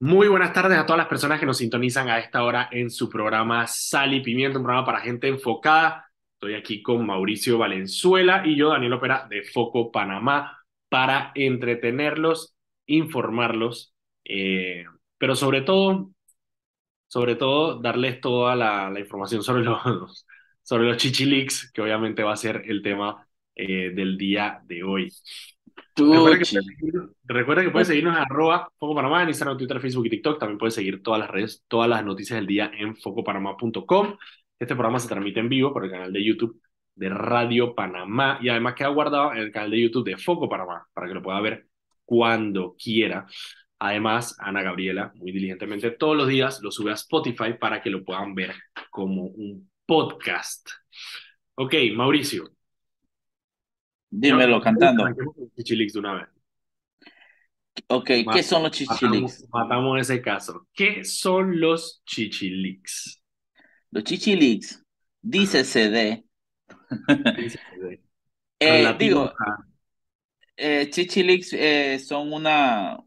[0.00, 3.08] Muy buenas tardes a todas las personas que nos sintonizan a esta hora en su
[3.08, 6.08] programa Sal y Pimienta, un programa para gente enfocada.
[6.34, 10.56] Estoy aquí con Mauricio Valenzuela y yo, Daniel Opera, de Foco Panamá,
[10.88, 12.54] para entretenerlos,
[12.86, 13.92] informarlos,
[14.24, 14.84] eh,
[15.18, 16.12] pero sobre todo,
[17.08, 20.26] sobre todo, darles toda la, información sobre los,
[20.62, 21.02] sobre los
[21.72, 23.26] que obviamente va a ser el tema
[23.56, 25.12] eh, del día de hoy.
[25.98, 29.80] Recuerda que, puedes seguirnos, recuerda que puedes seguirnos en arroba Foco Panamá en Instagram, Twitter,
[29.80, 30.38] Facebook y TikTok.
[30.38, 34.16] También puedes seguir todas las redes, todas las noticias del día en focopanamá.com.
[34.58, 36.60] Este programa se transmite en vivo por el canal de YouTube
[36.94, 40.86] de Radio Panamá y además queda guardado en el canal de YouTube de Foco Panamá
[40.92, 41.66] para que lo pueda ver
[42.04, 43.26] cuando quiera.
[43.78, 48.04] Además, Ana Gabriela, muy diligentemente, todos los días lo sube a Spotify para que lo
[48.04, 48.54] puedan ver
[48.90, 50.68] como un podcast.
[51.54, 52.50] Ok, Mauricio,
[54.10, 55.04] Dímelo cantando.
[55.56, 56.28] Chichilix de una vez.
[57.86, 59.42] Ok, ¿qué son los chichilix?
[59.42, 60.66] Matamos, matamos, ese caso.
[60.72, 63.22] ¿Qué son los chichilix?
[63.90, 64.84] Los chichilix,
[65.22, 66.24] dícese de.
[68.60, 69.32] eh, digo,
[70.56, 72.98] eh, chichilix eh, son una.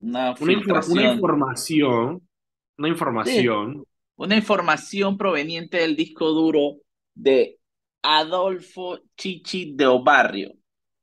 [0.00, 2.28] Una, una, una información.
[2.76, 3.72] Una información.
[3.74, 6.76] Sí, una información proveniente del disco duro
[7.14, 7.58] de
[8.02, 10.54] Adolfo Chichi de Obarrio,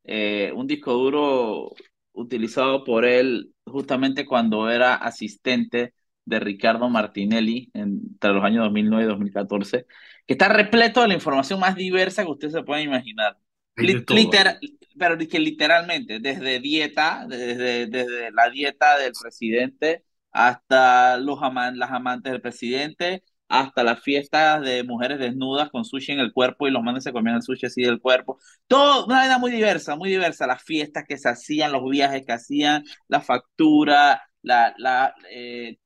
[0.04, 1.72] eh, un disco duro
[2.14, 5.94] utilizado por él justamente cuando era asistente
[6.26, 9.86] de Ricardo Martinelli entre los años 2009 y 2014,
[10.28, 13.38] que está repleto de la información más diversa que usted se puede imaginar.
[13.76, 14.60] Literal,
[14.98, 22.32] pero que literalmente, desde dieta, desde, desde la dieta del presidente hasta los las amantes
[22.32, 26.84] del presidente, hasta las fiestas de mujeres desnudas con sushi en el cuerpo y los
[26.84, 28.40] manes se comían el sushi así del cuerpo.
[28.68, 30.48] Todo, una vida muy diversa, muy diversa.
[30.48, 35.78] Las fiestas que se hacían, los viajes que hacían, la factura, la, la, eh,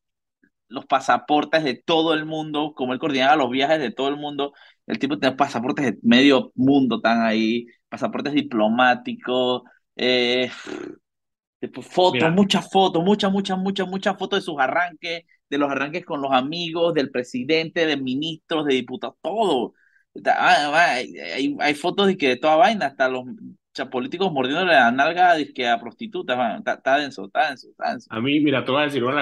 [0.67, 4.53] los pasaportes de todo el mundo, como él coordinaba los viajes de todo el mundo.
[4.87, 9.63] El tipo tenía pasaportes de medio mundo, están ahí, pasaportes diplomáticos,
[9.95, 10.51] eh,
[11.81, 15.23] fotos, muchas fotos, muchas, muchas, muchas, muchas fotos de sus arranques,
[15.53, 19.75] de los arranques con los amigos, del presidente, de ministros, de diputados, todo.
[20.25, 23.25] Ah, hay, hay, fotos de que de toda vaina, hasta los
[23.91, 28.07] políticos mordiendo la nalga que a prostitutas, está, denso, está denso, está denso.
[28.09, 29.15] A mí, mira, te voy a decir una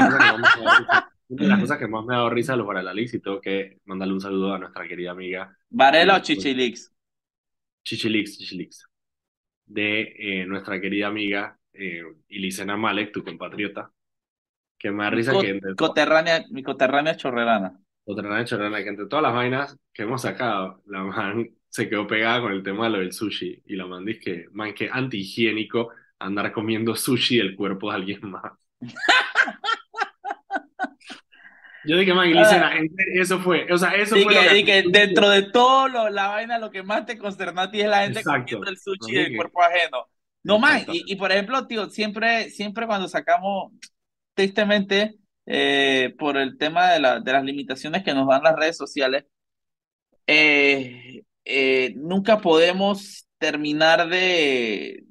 [1.27, 4.13] de las cosas que más me ha dado risa los Varela y tengo que mandarle
[4.13, 5.53] un saludo a nuestra querida amiga.
[5.69, 6.93] ¿Varela o Chichilix?
[7.83, 8.85] Chichilix, Chichilix.
[9.65, 13.91] De eh, nuestra querida amiga eh, Ilicena Malek, tu compatriota,
[14.81, 17.79] que me da risa que entre coterránea, mi coterránea chorrerana.
[18.03, 22.41] Coterránea chorrerana, que entre todas las vainas que hemos sacado, la man se quedó pegada
[22.41, 23.61] con el tema de lo del sushi.
[23.67, 28.21] Y la man dice que, man, que antihigiénico andar comiendo sushi del cuerpo de alguien
[28.23, 28.53] más.
[31.83, 32.79] Yo dije, man, Ilicena, ah.
[33.13, 36.69] eso fue, o sea, eso fue que, que, dentro de todo lo, la vaina, lo
[36.69, 40.07] que más te consternó a ti es la gente comiendo el sushi del cuerpo ajeno.
[40.43, 43.73] No más, y, y, por ejemplo, tío, siempre, siempre cuando sacamos,
[44.33, 45.15] tristemente,
[45.45, 49.25] eh, por el tema de, la, de las limitaciones que nos dan las redes sociales,
[50.27, 55.03] eh, eh, nunca podemos terminar de,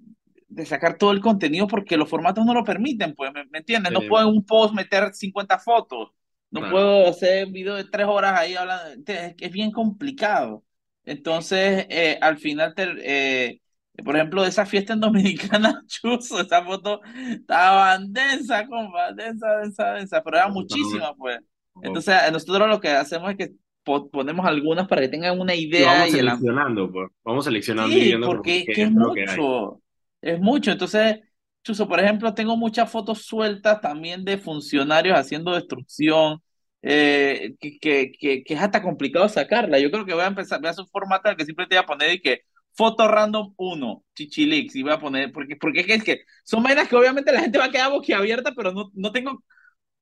[0.49, 3.93] de sacar todo el contenido porque los formatos no lo permiten, pues, ¿me, entiendes?
[3.93, 6.11] No puedo en un post meter 50 fotos,
[6.51, 10.65] no puedo hacer un video de tres horas ahí hablando, es, es bien complicado.
[11.05, 11.87] Entonces,
[12.21, 13.61] al final, te,
[14.05, 19.93] por ejemplo, de esa fiesta en Dominicana, Chuzo, esa foto estaba densa, compa, densa, densa,
[19.93, 21.39] densa, pero era muchísima, pues.
[21.83, 23.53] Entonces, nosotros lo que hacemos es que
[23.85, 25.87] ponemos algunas para que tengan una idea.
[25.87, 27.11] vamos seleccionando, pues.
[27.25, 29.81] Vamos seleccionando sí, porque, es, mucho.
[30.21, 30.73] Es mucho.
[30.73, 31.21] Entonces,
[31.63, 36.43] Chuzo, por ejemplo, tengo muchas fotos sueltas también de funcionarios haciendo destrucción.
[36.83, 39.79] Eh, que, que, que, que, es hasta complicado sacarla.
[39.79, 41.83] Yo creo que voy a empezar, voy a hacer un formato que siempre te voy
[41.85, 42.41] a poner y que
[42.75, 46.97] foto random 1, Chichilix, y voy a poner, porque, porque es que son vainas que
[46.97, 49.43] obviamente la gente va a quedar boquiabierta, pero no, no tengo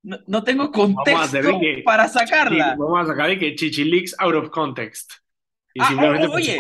[0.03, 2.77] no, no, tengo contexto para sacarla.
[2.79, 5.13] vamos a sacar de que Chichilix out of context.
[5.75, 6.59] Y ah, simplemente oye,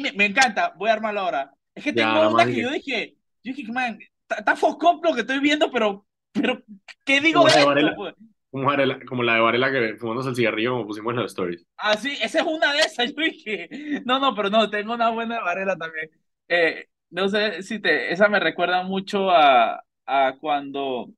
[0.00, 1.52] me, me, encanta, voy a armarlo ahora.
[1.74, 3.98] Es que tengo una que, yo dije, yo dije, man,
[4.28, 6.62] está foscop lo que estoy viendo, pero, pero
[7.04, 7.94] ¿qué digo de esto?
[7.96, 8.14] Pues?
[8.64, 11.66] Como, como, la de Varela que fumándose el cigarrillo, como pusimos en los stories.
[11.76, 13.12] Ah, sí, esa es una de esas.
[13.16, 13.68] Yo dije,
[14.04, 16.10] no, no, pero no, tengo una buena de Varela también.
[16.48, 21.10] Eh, no sé si te, esa me recuerda mucho a, a cuando,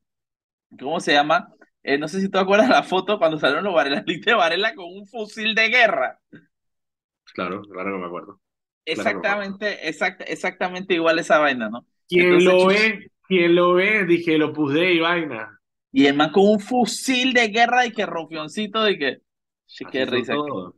[0.79, 1.53] ¿cómo se llama?
[1.83, 4.87] Eh, no sé si tú acuerdas la foto cuando salieron los Varela, de Varela con
[4.87, 6.21] un fusil de guerra.
[7.35, 8.41] Claro, claro que me acuerdo.
[8.85, 11.87] Exactamente, exactamente igual esa vaina, ¿no?
[12.09, 14.07] Quien lo ve ¿Quién lo ve?
[14.07, 15.60] Dije, lo puse y vaina.
[15.93, 19.19] Y el man con un fusil de guerra y que rofioncito de que...
[19.91, 20.35] qué risa.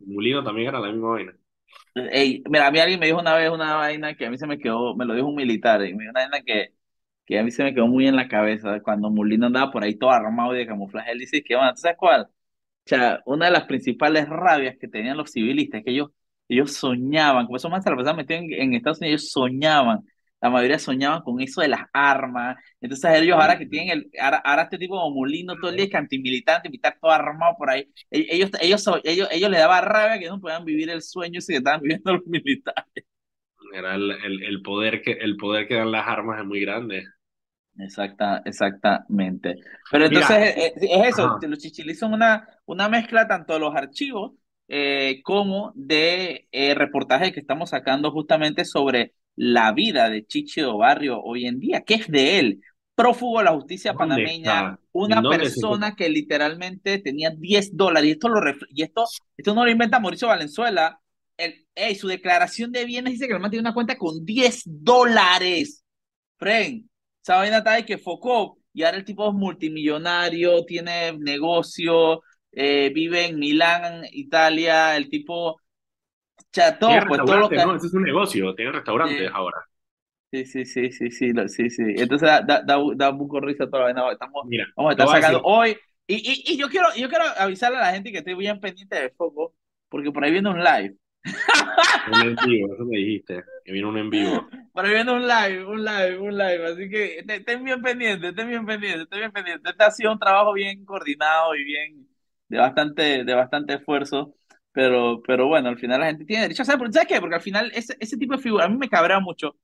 [0.07, 1.33] Mulino también era la misma vaina.
[1.95, 4.47] Ey, mira, a mí alguien me dijo una vez una vaina que a mí se
[4.47, 6.73] me quedó, me lo dijo un militar, y me dijo una vaina que,
[7.27, 9.97] que a mí se me quedó muy en la cabeza cuando Mulino andaba por ahí
[9.97, 11.13] todo armado y de camuflaje.
[11.13, 12.23] Él dice que, bueno, ¿tú sabes cuál?
[12.23, 16.11] O sea, una de las principales rabias que tenían los civilistas es que ellos,
[16.49, 20.01] ellos soñaban, como esos más se la pasaban metidos en, Estados Unidos, ellos soñaban
[20.43, 22.57] la mayoría soñaban con eso de las armas.
[22.81, 25.97] Entonces ellos ahora que tienen el, ahora, este tipo como Mulino todo el día, que
[25.97, 30.27] antimilitante, militar todo armado por ahí, e, ellos, ellos, ellos, ellos les daba rabia que
[30.27, 33.05] no puedan vivir el sueño si que estaban viviendo los militares.
[33.73, 37.05] Era el, el, poder que, el poder que dan las armas es muy grande.
[37.79, 39.55] Exacta, exactamente.
[39.91, 44.33] Pero entonces eh, es, eso, los chichilis son una, una mezcla tanto de los archivos
[44.69, 51.21] eh, como de eh, reportajes que estamos sacando justamente sobre la vida de Chicho Barrio
[51.21, 52.61] hoy en día, que es de él,
[52.95, 58.41] prófugo de la justicia panameña, una persona que literalmente tenía 10 dólares, y esto, lo
[58.69, 59.05] y esto,
[59.37, 61.01] esto no lo inventa Mauricio Valenzuela,
[61.37, 65.85] el, su declaración de bienes dice que el man tiene una cuenta con 10 dólares.
[66.37, 66.89] Fren,
[67.23, 72.91] esa vaina está de que focó, y ahora el tipo es multimillonario, tiene negocio, eh,
[72.95, 75.62] vive en Milán, Italia, el tipo
[76.79, 77.57] todo, pues todo lo que...
[77.57, 79.59] No, ese es un negocio, tiene restaurantes ahora.
[80.33, 81.83] Sí, sí, sí, sí, sí, sí, sí.
[81.97, 84.13] Entonces da, da, da, un poco risa toda la vez.
[84.15, 85.77] Estamos, Mira, vamos a estar sacando hoy.
[86.07, 88.97] Y, y, y, yo quiero, yo quiero avisarle a la gente que estoy bien pendiente
[88.97, 89.55] de Foco,
[89.91, 90.97] porque por ahí viene un live.
[92.13, 94.49] Un en vivo, eso me dijiste, que viene un en vivo.
[94.73, 98.49] Por ahí viene un live, un live, un live, así que estén bien pendientes, estén
[98.49, 99.71] bien pendientes, estén bien pendientes.
[99.71, 102.09] Este ha sido un trabajo bien coordinado y bien,
[102.49, 104.35] de bastante, de bastante esfuerzo.
[104.73, 106.93] Pero, pero bueno, al final la gente tiene derecho a saber.
[106.93, 107.21] ¿Sabes qué?
[107.21, 109.57] Porque al final ese, ese tipo de figura a mí me cabrea mucho.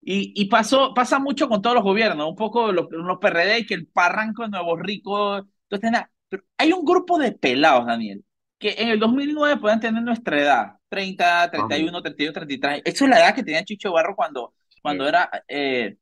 [0.00, 3.74] Y, y pasó, pasa mucho con todos los gobiernos, un poco los, los PRD, que
[3.74, 5.38] el parranco de Nuevo Rico.
[5.68, 8.24] Entonces, pero hay un grupo de pelados, Daniel,
[8.58, 12.82] que en el 2009 pueden tener nuestra edad, 30, 31, 32, 33.
[12.84, 15.96] Esa es la edad que tenía Chicho Barro cuando, cuando era eh,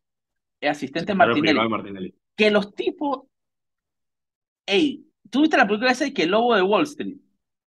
[0.62, 1.74] asistente Martinelli.
[2.36, 3.22] Que los tipos.
[4.66, 7.16] Ey, ¿tú viste la película esa de que el lobo de Wall Street?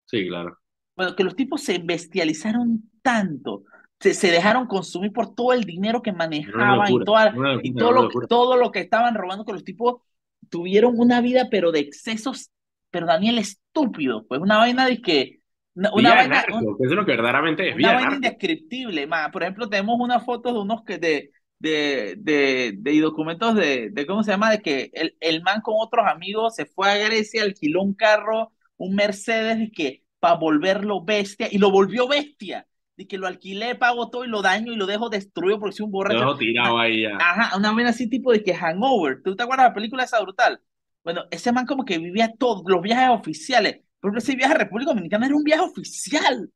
[0.07, 0.59] Sí, claro.
[0.99, 3.63] Bueno, que los tipos se bestializaron tanto,
[4.01, 8.09] se, se dejaron consumir por todo el dinero que manejaban y, toda, y todo, lo,
[8.27, 10.03] todo lo que estaban robando, que los tipos
[10.51, 12.51] tuvieron una vida, pero de excesos,
[12.91, 15.39] pero Daniel, estúpido, pues una vaina de que...
[15.77, 17.77] Una, vaina, eso es lo que verdaderamente es.
[17.77, 19.09] Una vaina indescriptible.
[19.33, 21.31] Por ejemplo, tenemos una foto de unos que de,
[21.61, 24.51] de, de, de documentos de, de, ¿cómo se llama?
[24.51, 28.51] De que el, el man con otros amigos se fue a Grecia, alquiló un carro,
[28.77, 32.67] un Mercedes, y que para volverlo bestia, y lo volvió bestia.
[32.97, 35.85] De que lo alquilé, pago todo y lo daño y lo dejo destruido porque soy
[35.85, 36.25] un borracho.
[36.25, 37.17] Lo tirado ahí ya.
[37.17, 39.23] Ajá, una vez así tipo de que hangover.
[39.23, 40.61] ¿Tú te acuerdas de la película esa brutal?
[41.05, 43.83] Bueno, ese man como que vivía todos los viajes oficiales.
[44.01, 46.51] Por ejemplo, ese viaje a República Dominicana era un viaje oficial.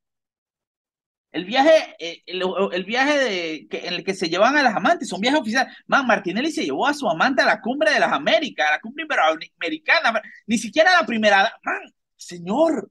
[1.32, 5.08] El viaje, eh, el, viaje de, que, en el que se llevan a las amantes,
[5.08, 5.74] son viajes oficiales.
[5.86, 8.80] Man, Martinelli se llevó a su amante a la cumbre de las Américas, a la
[8.80, 11.50] cumbre iberoamericana, ni siquiera a la primera.
[11.64, 11.80] Man,
[12.16, 12.90] señor,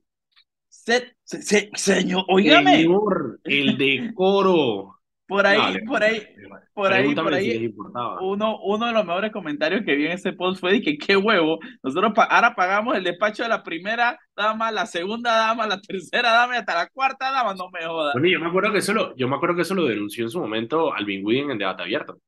[1.76, 2.78] señor, oígame.
[2.78, 5.02] Señor, el decoro.
[5.32, 6.28] Por ahí, por ahí,
[6.74, 7.74] por ahí, por ahí,
[8.20, 11.16] uno, uno de los mejores comentarios que vi en ese post fue de que qué
[11.16, 16.34] huevo, nosotros ahora pagamos el despacho de la primera dama, la segunda dama, la tercera
[16.34, 18.12] dama y hasta la cuarta dama, no me jodas.
[18.12, 20.32] Bueno, yo me acuerdo que eso lo, yo me acuerdo que eso lo denunció en
[20.32, 22.20] su momento Alvin Widen en debate abierto,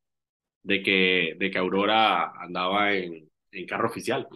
[0.62, 4.30] de que, de que Aurora andaba en, en carro oficial.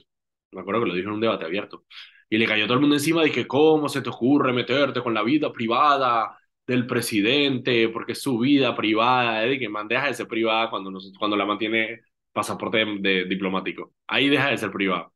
[0.52, 1.86] Me acuerdo que lo dijo en un debate abierto.
[2.30, 5.14] Y le cayó todo el mundo encima de que cómo se te ocurre meterte con
[5.14, 10.14] la vida privada del presidente, porque es su vida privada, de que man, deja de
[10.14, 12.02] ser privada cuando, cuando la mantiene
[12.34, 13.94] pasaporte de, diplomático.
[14.06, 15.10] Ahí deja de ser privada.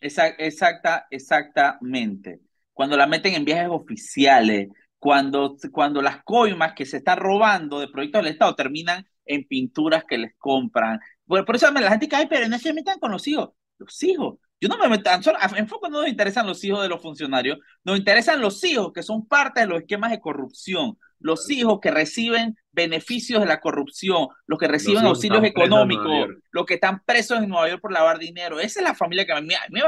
[0.00, 2.40] Exacta, exactamente.
[2.72, 7.88] Cuando la meten en viajes oficiales, cuando, cuando las coimas que se están robando de
[7.88, 11.00] proyectos del Estado terminan en pinturas que les compran.
[11.26, 13.50] Por eso la gente cae, pero no se metan con los hijos.
[13.78, 15.10] Los hijos yo no me meto,
[15.56, 19.02] en foco no nos interesan los hijos de los funcionarios, nos interesan los hijos que
[19.02, 24.28] son parte de los esquemas de corrupción, los hijos que reciben beneficios de la corrupción,
[24.46, 28.60] los que reciben auxilios económicos, los que están presos en Nueva York por lavar dinero.
[28.60, 29.82] Esa es la familia que me, me,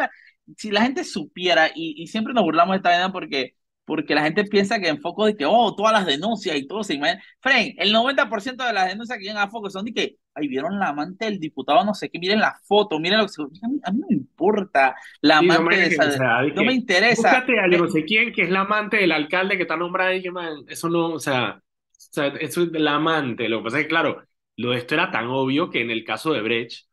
[0.57, 3.54] si la gente supiera, y, y siempre nos burlamos de esta vida porque
[3.85, 6.83] porque la gente piensa que en foco de que, oh, todas las denuncias y todo
[6.83, 7.23] se imagina.
[7.41, 10.79] Fren, el 90% de las denuncias que llegan a foco son de que, ay, vieron
[10.79, 13.43] la amante del diputado, no sé qué, miren la foto, miren lo que se...
[13.43, 16.43] A mí, a mí no me importa la amante no de esa...
[16.43, 17.29] no me interesa.
[17.29, 20.23] Búscate a no sé quién, que es la amante del alcalde que está nombrada y
[20.23, 21.62] que, man, eso no, o sea, o
[21.93, 23.49] sea, eso es la amante.
[23.49, 24.23] Lo que pasa es que, claro,
[24.57, 26.87] lo de esto era tan obvio que en el caso de Brecht,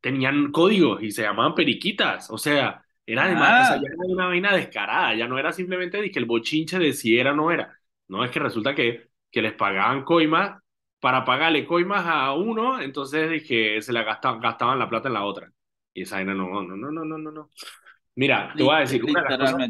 [0.00, 2.30] tenían códigos y se llamaban periquitas.
[2.30, 5.52] O sea, era además, o sea, Ah, ya era una vaina descarada, ya no era
[5.52, 7.78] simplemente de que el bochinche de si era o no era.
[8.08, 10.60] No, es que resulta que, que les pagaban coimas
[11.00, 15.24] para pagarle coimas a uno, entonces dije, se la gastaban, gastaban la plata en la
[15.24, 15.52] otra.
[15.94, 17.50] Y esa vaina no, no, no, no, no, no, no.
[18.16, 19.62] Mira, te voy a decir, una de las cosas,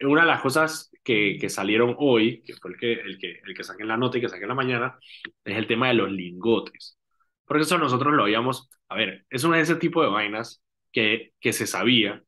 [0.00, 3.54] una de las cosas que, que salieron hoy, que fue el que, el que, el
[3.56, 4.98] que saqué en la nota y que saqué en la mañana,
[5.44, 6.98] es el tema de los lingotes.
[7.46, 10.62] Porque eso nosotros lo habíamos, a ver, es una de ese tipo de vainas
[10.94, 12.22] que, que se sabía,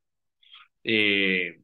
[0.85, 1.61] eh,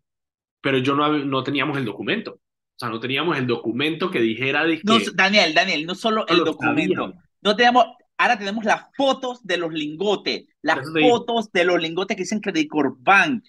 [0.61, 2.33] pero yo no, no teníamos el documento.
[2.35, 6.25] O sea, no teníamos el documento que dijera de No, que Daniel, Daniel, no solo
[6.29, 6.95] no el documento.
[6.95, 7.25] sabíamos.
[7.43, 7.87] No tenemos,
[8.19, 12.69] ahora tenemos las fotos de los lingotes, las fotos de los lingotes que dicen Credit
[12.69, 13.45] Corp Bank.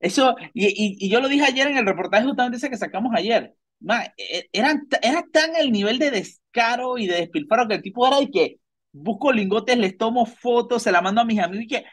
[0.00, 3.12] Eso, y, y, y yo lo dije ayer en el reportaje justamente ese que sacamos
[3.14, 3.54] ayer.
[3.80, 7.82] Ma, e- eran, t- era tan el nivel de descaro y de despilfarro que el
[7.82, 8.56] tipo era de que
[8.92, 11.84] busco lingotes, les tomo fotos, se la mando a mis amigos y que,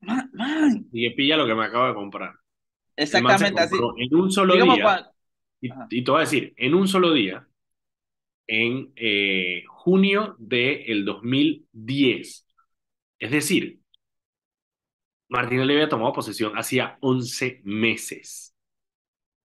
[0.00, 2.34] man, man, y que pilla lo que me acabo de comprar.
[2.96, 3.76] Exactamente así.
[3.98, 5.10] en un solo Digamos, día,
[5.60, 7.46] y, y te voy a decir, en un solo día,
[8.46, 12.46] en eh, junio del 2010.
[13.18, 13.80] Es decir,
[15.28, 18.54] Martinelli había tomado posesión hacía 11 meses.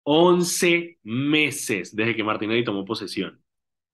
[0.04, 3.44] 11 meses desde que Martinelli tomó posesión.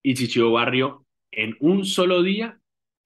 [0.04, 2.60] Y Chicho Barrio en un solo día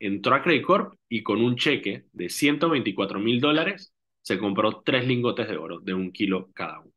[0.07, 5.07] entró a Credit Corp y con un cheque de 124 mil dólares se compró tres
[5.07, 6.91] lingotes de oro de un kilo cada uno.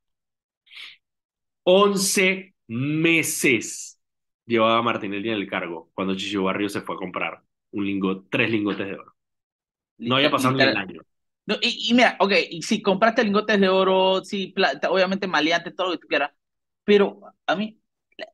[1.65, 4.01] 11 meses
[4.47, 7.43] llevaba Martinelli en el cargo cuando Chicho Barrio se fue a comprar
[7.73, 9.15] un lingot, tres lingotes de oro.
[9.99, 11.03] No había pasado ni el año.
[11.47, 15.77] No, y, y mira, ok, y si compraste lingotes de oro, sí, plata, obviamente maleantes,
[15.77, 16.33] todo lo que tú quieras,
[16.85, 17.81] pero a mí,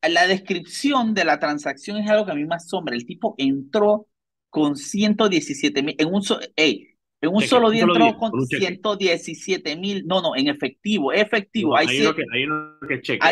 [0.03, 2.97] la, la descripción de la transacción es algo que a mí me asombra.
[2.97, 4.09] El tipo entró
[4.51, 6.89] con 117 mil, en un, so- ey,
[7.21, 8.67] en un solo día entró con con un cheque.
[8.67, 12.95] 117 mil, no, no, en efectivo, efectivo, No, hay, hay uno que, hay uno que
[12.95, 13.27] es cheque,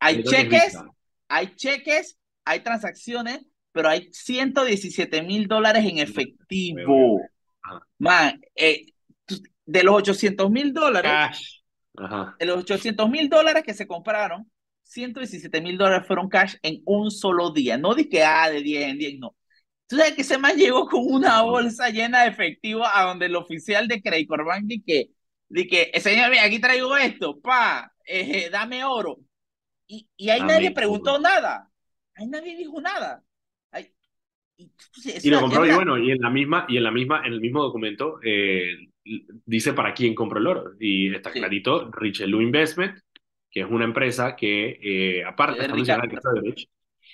[0.00, 0.78] hay, cheques,
[1.28, 7.20] hay cheques, hay transacciones, pero hay 117 mil dólares en efectivo.
[7.98, 8.86] Man, eh,
[9.66, 11.10] de los 800 mil dólares.
[11.96, 12.36] Ajá.
[12.38, 14.50] de los 800 mil dólares que se compraron,
[14.84, 17.76] 117 mil dólares fueron cash en un solo día.
[17.76, 19.36] No di que, ah, de 10 en 10, no.
[19.90, 23.34] Tú sabes que ese man llegó con una bolsa llena de efectivo a donde el
[23.34, 25.10] oficial de Credit Corp Bank di que,
[25.48, 29.18] di que, "Eh, señor, mira, aquí traigo esto, pa, eh, eh, dame oro.
[29.88, 30.74] Y, y ahí Dame nadie oro.
[30.76, 31.68] preguntó nada.
[32.14, 33.20] Ahí nadie dijo nada.
[33.72, 33.90] Ahí-
[34.56, 37.40] y, lo compró, y bueno, y en la misma, y en la misma, en el
[37.40, 38.76] mismo documento, eh,
[39.44, 40.72] dice para quién compró el oro.
[40.78, 41.40] Y está Sí.
[41.40, 42.96] clarito, Richelieu Investment,
[43.50, 46.54] que es una empresa que, eh, aparte, Eh, está Ricardo- de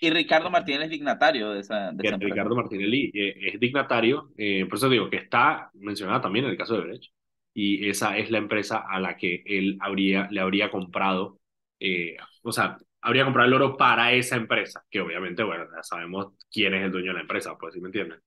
[0.01, 2.17] Y Ricardo Martínez es dignatario de esa, de esa.
[2.17, 6.57] Ricardo Martinelli eh, es dignatario, eh, por eso digo que está mencionada también en el
[6.57, 7.13] caso de Brecht,
[7.55, 11.41] y esa es la empresa a la que él habría, le habría comprado,
[11.81, 16.35] eh, o sea, habría comprado el oro para esa empresa, que obviamente, bueno, ya sabemos
[16.51, 18.19] quién es el dueño de la empresa, pues, ¿sí me entiendes?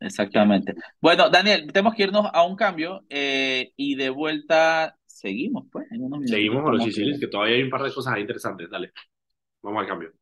[0.00, 0.74] Exactamente.
[1.00, 6.02] Bueno, Daniel, tenemos que irnos a un cambio eh, y de vuelta seguimos, pues, en
[6.02, 8.68] unos minutitos Seguimos con los estamos chichilis, que todavía hay un par de cosas interesantes,
[8.68, 8.92] dale,
[9.62, 10.12] vamos al cambio.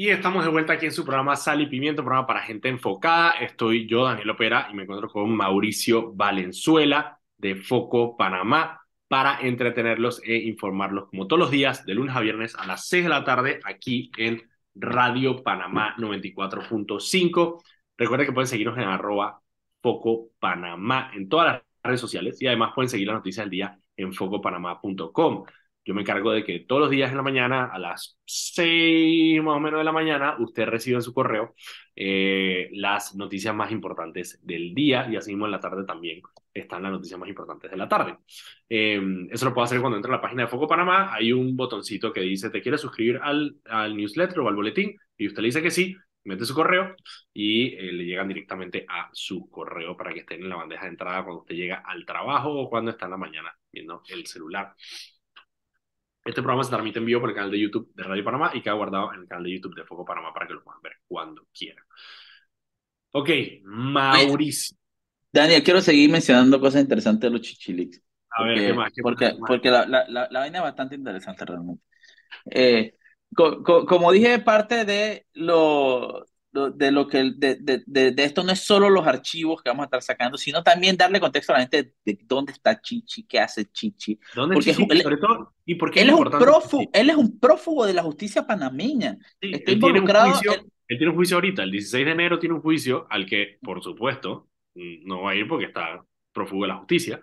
[0.00, 3.32] Y estamos de vuelta aquí en su programa Sal y Pimiento, programa para gente enfocada.
[3.32, 10.22] Estoy yo, Daniel Opera, y me encuentro con Mauricio Valenzuela de Foco Panamá para entretenerlos
[10.22, 13.24] e informarlos como todos los días, de lunes a viernes a las 6 de la
[13.24, 17.60] tarde, aquí en Radio Panamá 94.5.
[17.96, 19.42] Recuerden que pueden seguirnos en arroba
[19.82, 23.76] Foco Panamá en todas las redes sociales y además pueden seguir las noticias del día
[23.96, 25.44] en focopanamá.com.
[25.88, 29.56] Yo me encargo de que todos los días en la mañana, a las 6 más
[29.56, 31.54] o menos de la mañana, usted reciba en su correo
[31.96, 36.20] eh, las noticias más importantes del día y así mismo en la tarde también
[36.52, 38.18] están las noticias más importantes de la tarde.
[38.68, 41.14] Eh, eso lo puedo hacer cuando entre a la página de Foco Panamá.
[41.14, 44.94] Hay un botoncito que dice, ¿te quieres suscribir al, al newsletter o al boletín?
[45.16, 46.96] Y usted le dice que sí, mete su correo
[47.32, 50.90] y eh, le llegan directamente a su correo para que estén en la bandeja de
[50.90, 54.74] entrada cuando usted llega al trabajo o cuando está en la mañana viendo el celular.
[56.28, 58.60] Este programa se transmite en vivo por el canal de YouTube de Radio Panamá y
[58.60, 60.92] queda guardado en el canal de YouTube de Foco Panamá para que lo puedan ver
[61.06, 61.82] cuando quieran.
[63.12, 63.30] Ok,
[63.64, 64.76] Mauricio.
[65.32, 68.02] Daniel, quiero seguir mencionando cosas interesantes de los chichilics.
[68.30, 68.92] A ver, Porque, ¿qué más?
[68.92, 69.36] ¿Qué porque, más?
[69.48, 71.82] Porque la, la, la, la vaina es bastante interesante realmente.
[72.50, 72.94] Eh,
[73.34, 78.42] co- co- como dije, parte de lo- de lo que de, de, de, de esto
[78.42, 81.56] no es solo los archivos que vamos a estar sacando, sino también darle contexto a
[81.56, 84.18] la gente de dónde está Chichi, qué hace Chichi.
[84.34, 84.86] ¿Dónde Porque Chichi?
[84.90, 87.00] él- Sobre todo, ¿y por qué Él es un importante prófugo, Chichi?
[87.00, 89.18] él es un prófugo de la justicia panameña.
[89.40, 92.06] Sí, Está él tiene un involucrado juicio, en- él tiene un juicio ahorita, el 16
[92.06, 96.02] de enero tiene un juicio al que, por supuesto, no va a ir porque está
[96.32, 97.20] prófugo de la justicia,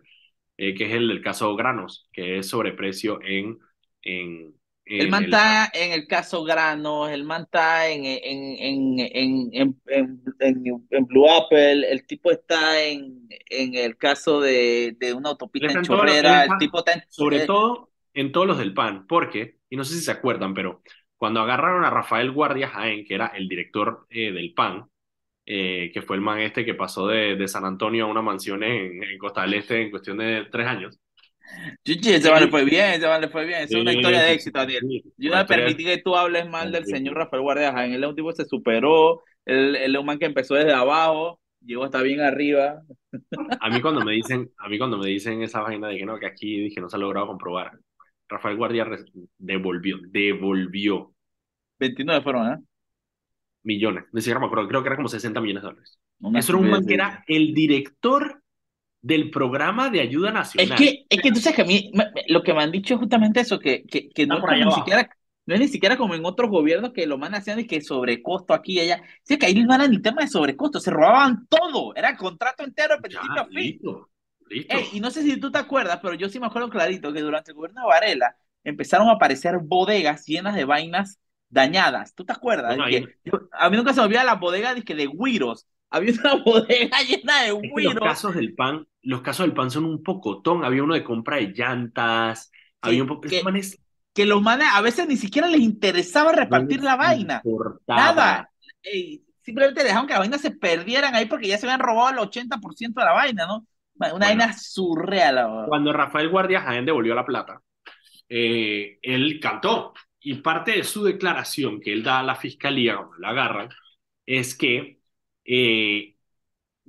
[0.57, 3.57] eh, que es el del caso Granos, que es sobreprecio en,
[4.03, 4.53] en
[4.85, 9.81] el man está en el caso Granos, el man está en, en, en,
[10.39, 15.81] en, Blue Apple, el tipo está en, en el caso de, de una autopista en
[15.81, 17.03] Chorrera, el tipo está en...
[17.09, 20.81] Sobre todo en todos los del PAN, porque, y no sé si se acuerdan, pero
[21.17, 24.89] cuando agarraron a Rafael Guardia Jaén, que era el director eh, del PAN,
[25.45, 28.63] eh, que fue el man este que pasó de, de San Antonio a una mansión
[28.63, 30.99] en, en, Costa del Este en cuestión de tres años.
[31.83, 33.61] Chuchi, ese man le fue bien, ese man le fue bien.
[33.61, 35.03] Es una historia de éxito, Daniel.
[35.17, 37.69] Yo no me permití que tú hables mal del señor Rafael Guardia.
[37.85, 40.73] Él es un tipo que se superó, él, él es un man que empezó desde
[40.73, 42.81] abajo, llegó hasta bien arriba.
[43.59, 46.19] A mí cuando me dicen, a mí cuando me dicen esa vaina de que no,
[46.19, 47.71] que aquí dije no se ha logrado comprobar,
[48.27, 48.87] Rafael Guardia
[49.37, 51.13] devolvió, devolvió.
[51.79, 52.57] 29 fueron, ¿eh?
[53.63, 55.99] Millones, ni siquiera me acuerdo, creo que era como 60 millones de dólares.
[56.35, 58.43] Eso era un man que era el director
[59.05, 60.71] del programa de ayuda nacional.
[60.71, 61.91] Es que, es que tú sabes que a mí
[62.27, 65.07] lo que me han dicho es justamente eso, que, que, que no, es ni siquiera,
[65.45, 68.55] no es ni siquiera como en otros gobiernos que lo mandan haciendo y que sobrecosto
[68.55, 69.03] aquí y allá.
[69.21, 72.99] Sí, que ahí no era ni tema de sobrecosto, se robaban todo, era contrato entero,
[72.99, 73.79] principio a fin.
[74.91, 77.51] y no sé si tú te acuerdas, pero yo sí me acuerdo clarito que durante
[77.51, 81.19] el gobierno de Varela empezaron a aparecer bodegas llenas de vainas
[81.49, 82.15] dañadas.
[82.15, 82.75] ¿Tú te acuerdas?
[83.51, 85.67] a mí nunca se me olvida la bodega de, que de Guiros.
[85.95, 87.93] Había una bodega llena de Guiros.
[87.93, 90.65] los casos del pan, los casos del pan son un pocotón.
[90.65, 92.51] Había uno de compra de llantas.
[92.81, 93.21] había un poco.
[93.21, 93.41] Que,
[94.13, 97.41] que los manes a veces ni siquiera les interesaba repartir la vaina.
[97.87, 98.49] Nada.
[99.41, 102.93] simplemente dejaron que la vaina se perdieran ahí porque ya se habían robado el 80%
[102.93, 103.65] de la vaina, ¿no?
[104.13, 105.65] Una vaina surreal.
[105.69, 107.61] Cuando Rafael Guardia Jaén devolvió la plata,
[108.27, 109.93] eh, él cantó.
[110.19, 113.69] Y parte de su declaración que él da a la fiscalía, cuando la agarran,
[114.25, 114.97] es que
[115.45, 116.15] eh,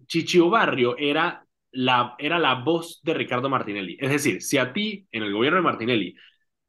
[0.06, 3.96] Chichio Barrio era la, era la voz de Ricardo Martinelli.
[4.00, 6.14] Es decir, si a ti, en el gobierno de Martinelli,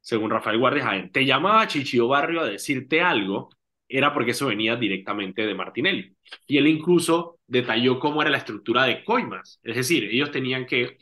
[0.00, 3.50] según Rafael Guardia Jaén, te llamaba Chichio Barrio a decirte algo,
[3.88, 6.14] era porque eso venía directamente de Martinelli.
[6.46, 9.60] Y él incluso detalló cómo era la estructura de coimas.
[9.62, 10.98] Es decir, ellos tenían que,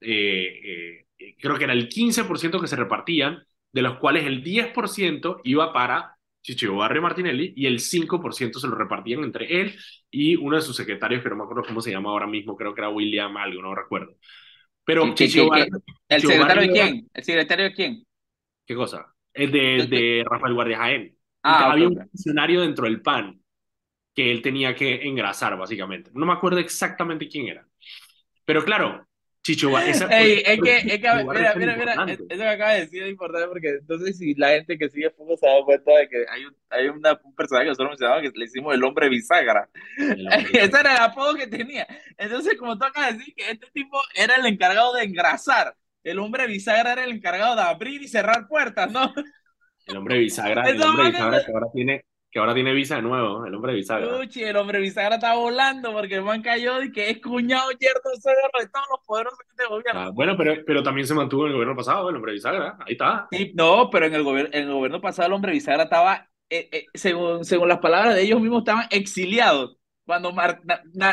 [0.00, 5.40] eh, eh, creo que era el 15% que se repartían, de los cuales el 10%
[5.44, 6.15] iba para
[6.46, 9.74] Chicho Barrio Martinelli y el 5% se lo repartían entre él
[10.10, 12.72] y uno de sus secretarios, que no me acuerdo cómo se llama ahora mismo, creo
[12.72, 14.16] que era William algo, no recuerdo.
[14.84, 17.08] Pero ¿El secretario de quién?
[17.12, 18.06] ¿El secretario de quién?
[18.64, 19.12] ¿Qué cosa?
[19.34, 21.16] Es de, de Rafael Guardia Jaén.
[21.42, 23.40] Ah, había un funcionario dentro del PAN
[24.14, 26.10] que él tenía que engrasar, básicamente.
[26.14, 27.66] No me acuerdo exactamente quién era.
[28.44, 29.05] Pero claro,
[29.46, 33.04] Chicho, esa, Ey, es que, es que mira, mira, mira, eso que acaba de decir
[33.04, 36.08] es importante porque sé si la gente que sigue fútbol se ha dado cuenta de
[36.08, 39.08] que hay un, hay una, un personaje que nosotros mencionábamos que le hicimos el hombre
[39.08, 39.68] bisagra.
[40.52, 41.86] Ese era el apodo que tenía.
[42.18, 45.76] Entonces, como tú acabas de decir, que este tipo era el encargado de engrasar.
[46.02, 49.14] El hombre bisagra era el encargado de abrir y cerrar puertas, ¿no?
[49.86, 52.04] El hombre bisagra, el hombre bisagra que ahora tiene
[52.36, 54.18] que ahora tiene visa de nuevo, el hombre bisagra.
[54.18, 58.10] Uchi, el hombre bisagra está volando porque el man cayó y que es cuñado yerno
[58.12, 60.00] de todos los poderosos de este gobierno.
[60.02, 62.92] Ah, bueno, pero, pero también se mantuvo en el gobierno pasado, el hombre bisagra, ahí
[62.92, 63.26] está.
[63.30, 66.68] Sí, no, pero en el, gobierno en el gobierno pasado el hombre bisagra estaba, eh,
[66.70, 69.78] eh, según, según las palabras de ellos mismos, estaban exiliados.
[70.04, 70.60] Cuando Mar,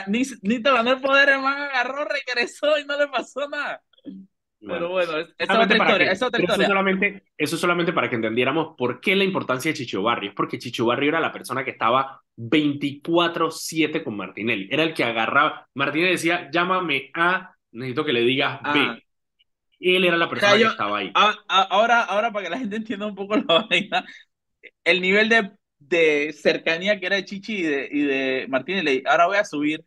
[0.08, 3.82] ni, ni te ganó el poder, el man agarró, regresó y no le pasó nada.
[4.65, 6.65] Pero bueno, es, es otra historia, es otra historia.
[6.65, 10.30] Eso solamente, eso solamente para que entendiéramos por qué la importancia de Chicho Barrio.
[10.30, 14.67] Es porque Chicho Barrio era la persona que estaba 24-7 con Martinelli.
[14.71, 15.67] Era el que agarraba.
[15.73, 18.80] Martinelli decía, llámame a, necesito que le digas B.
[18.80, 18.97] Ah.
[19.80, 21.12] Él era la persona que estaba ahí.
[21.13, 24.06] ahora, ahora, para que la gente entienda un poco la vaina,
[24.86, 29.28] el nivel de, de cercanía que era de Chichi y de, y de Martinelli, ahora
[29.28, 29.84] voy a subir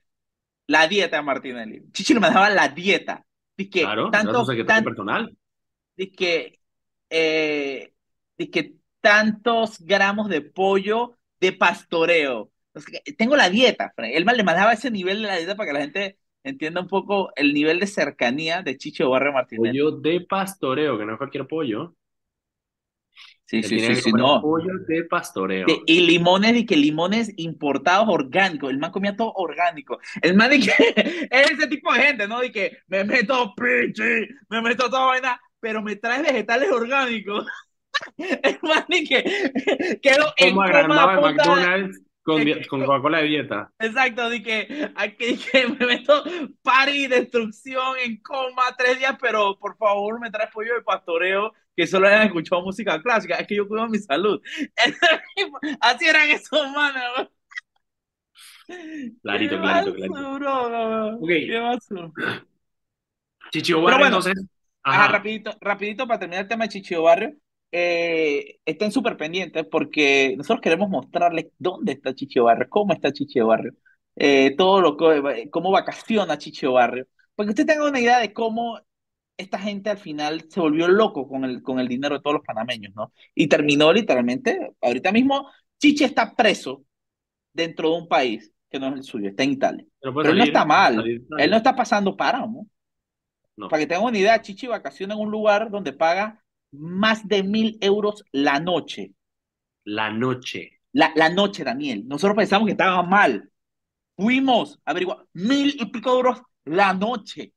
[0.67, 1.83] la dieta de Martinelli.
[1.93, 3.26] Chichi le mandaba la dieta
[3.71, 4.45] claro, tanto,
[4.85, 5.37] personal.
[5.97, 6.59] De que,
[7.11, 7.93] eh,
[8.37, 12.51] que tantos gramos de pollo de pastoreo.
[13.17, 16.19] Tengo la dieta, Él le mandaba ese nivel de la dieta para que la gente
[16.43, 19.73] entienda un poco el nivel de cercanía de Chicho Barrio Martínez.
[19.73, 21.95] Pollo de pastoreo, que no es cualquier pollo.
[23.47, 24.41] Sí, sí, sí, sí, no.
[24.43, 25.67] Pollo de pastoreo.
[25.87, 28.71] y limones, y que limones importados orgánicos.
[28.71, 30.01] El man comía todo orgánico.
[30.21, 30.73] El man de que
[31.31, 32.41] es ese tipo de gente, ¿no?
[32.41, 37.47] De que me meto pinche, me meto toda vaina, pero me traes vegetales orgánicos.
[38.19, 43.73] El man de que quedó en coma McDonald's con, con Coca-Cola de dieta.
[43.79, 46.25] Exacto, de que, aquí, que me meto
[46.63, 51.87] pari, destrucción, en coma, tres días, pero por favor me traes pollo de pastoreo que
[51.87, 54.41] solo hayan escuchado música clásica, es que yo cuido mi salud.
[55.81, 57.29] Así eran esos manos.
[59.23, 60.35] Clarito, clarito, clarito.
[60.35, 61.47] Bro, okay.
[61.47, 62.13] ¿Qué pasó?
[63.53, 64.45] Chichio Barrio, bueno, entonces.
[64.83, 65.05] Ajá.
[65.05, 65.13] ajá.
[65.13, 67.37] rapidito, rapidito para terminar el tema de Chichio Barrio.
[67.71, 73.49] Eh, estén súper pendientes porque nosotros queremos mostrarles dónde está Chichio Barrio, cómo está Chichio
[73.49, 73.75] Barrio,
[74.15, 77.07] eh, todo lo que, cómo vacaciona Chichio Barrio.
[77.35, 78.81] Porque usted tenga una idea de cómo
[79.37, 82.45] esta gente al final se volvió loco con el, con el dinero de todos los
[82.45, 83.13] panameños, ¿no?
[83.35, 86.85] Y terminó literalmente, ahorita mismo, Chichi está preso
[87.53, 89.87] dentro de un país que no es el suyo, está en Italia.
[90.01, 92.69] Pero, él no está mal, él no está pasando páramo.
[93.57, 93.69] No.
[93.69, 97.79] Para que tengan una idea, Chichi vacaciona en un lugar donde paga más de mil
[97.81, 99.13] euros la noche.
[99.85, 100.81] La noche.
[100.93, 102.07] La, la noche, Daniel.
[102.07, 103.51] Nosotros pensamos que estaba mal.
[104.17, 107.53] Fuimos a averiguar mil y pico euros la noche.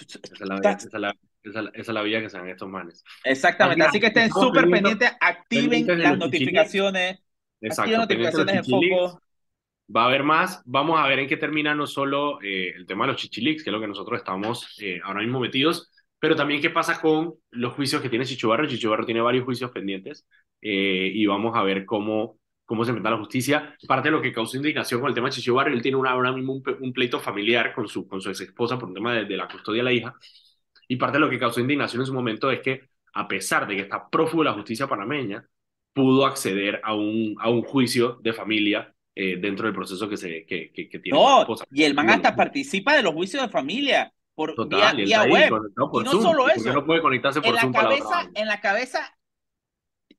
[0.00, 3.04] Esa, es la, esa, es la, esa, es la, vía que se dan estos manes.
[3.24, 7.22] Exactamente, así que estén súper pendientes, activen las notificaciones.
[7.60, 9.20] Exacto, notificaciones en foco.
[9.94, 13.06] Va a haber más, vamos a ver en qué termina no solo eh, el tema
[13.06, 16.60] de los chichilics, que es lo que nosotros estamos eh, ahora mismo metidos, pero también
[16.60, 18.24] qué pasa con los juicios que tiene.
[18.24, 18.68] Chicho Barrio
[19.06, 20.26] tiene varios juicios pendientes
[20.60, 23.74] eh, y vamos a ver cómo, cómo se enfrenta la justicia.
[23.86, 26.10] Parte de lo que causó indignación con el tema de Chicho Barrio, él tiene una,
[26.10, 29.36] ahora mismo un, pleito familiar con su, con su ex esposa por un tema de,
[29.36, 30.14] la custodia de la hija.
[30.88, 33.76] Y parte de lo que causó indignación en su momento es que, a pesar de
[33.76, 35.46] que está prófugo de la justicia panameña,
[35.92, 40.44] pudo acceder a un, a un juicio de familia eh, dentro del proceso que, se,
[40.44, 41.18] que, que, tiene.
[41.18, 45.50] No, y el man hasta participa de los juicios de familia por Total, vía, web.
[45.94, 46.70] y no solo eso.
[46.70, 49.15] No puede conectarse por en, la cabeza, en la cabeza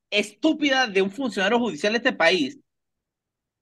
[0.10, 2.60] estúpida de un funcionario judicial de este país,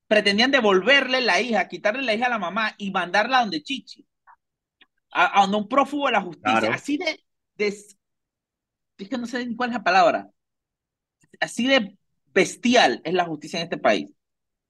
[0.07, 4.05] pretendían devolverle la hija, quitarle la hija a la mamá y mandarla a donde Chichi.
[5.11, 6.73] A, donde un prófugo de la justicia.
[6.73, 7.23] Así de,
[7.55, 7.67] de.
[7.67, 10.29] Es que no sé cuál es la palabra.
[11.39, 11.97] Así de
[12.33, 14.15] bestial es la justicia en este país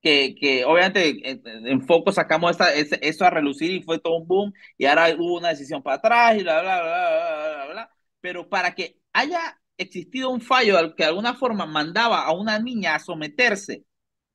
[0.05, 4.53] que, que obviamente en, foco sacamos esa, eso a relucir y fue todo un boom
[4.77, 8.75] y ahora hubo una decisión para atrás y bla, bla, bla, bla, bla, Pero para
[8.75, 13.83] que haya existido un fallo que de alguna forma mandaba a una niña a someterse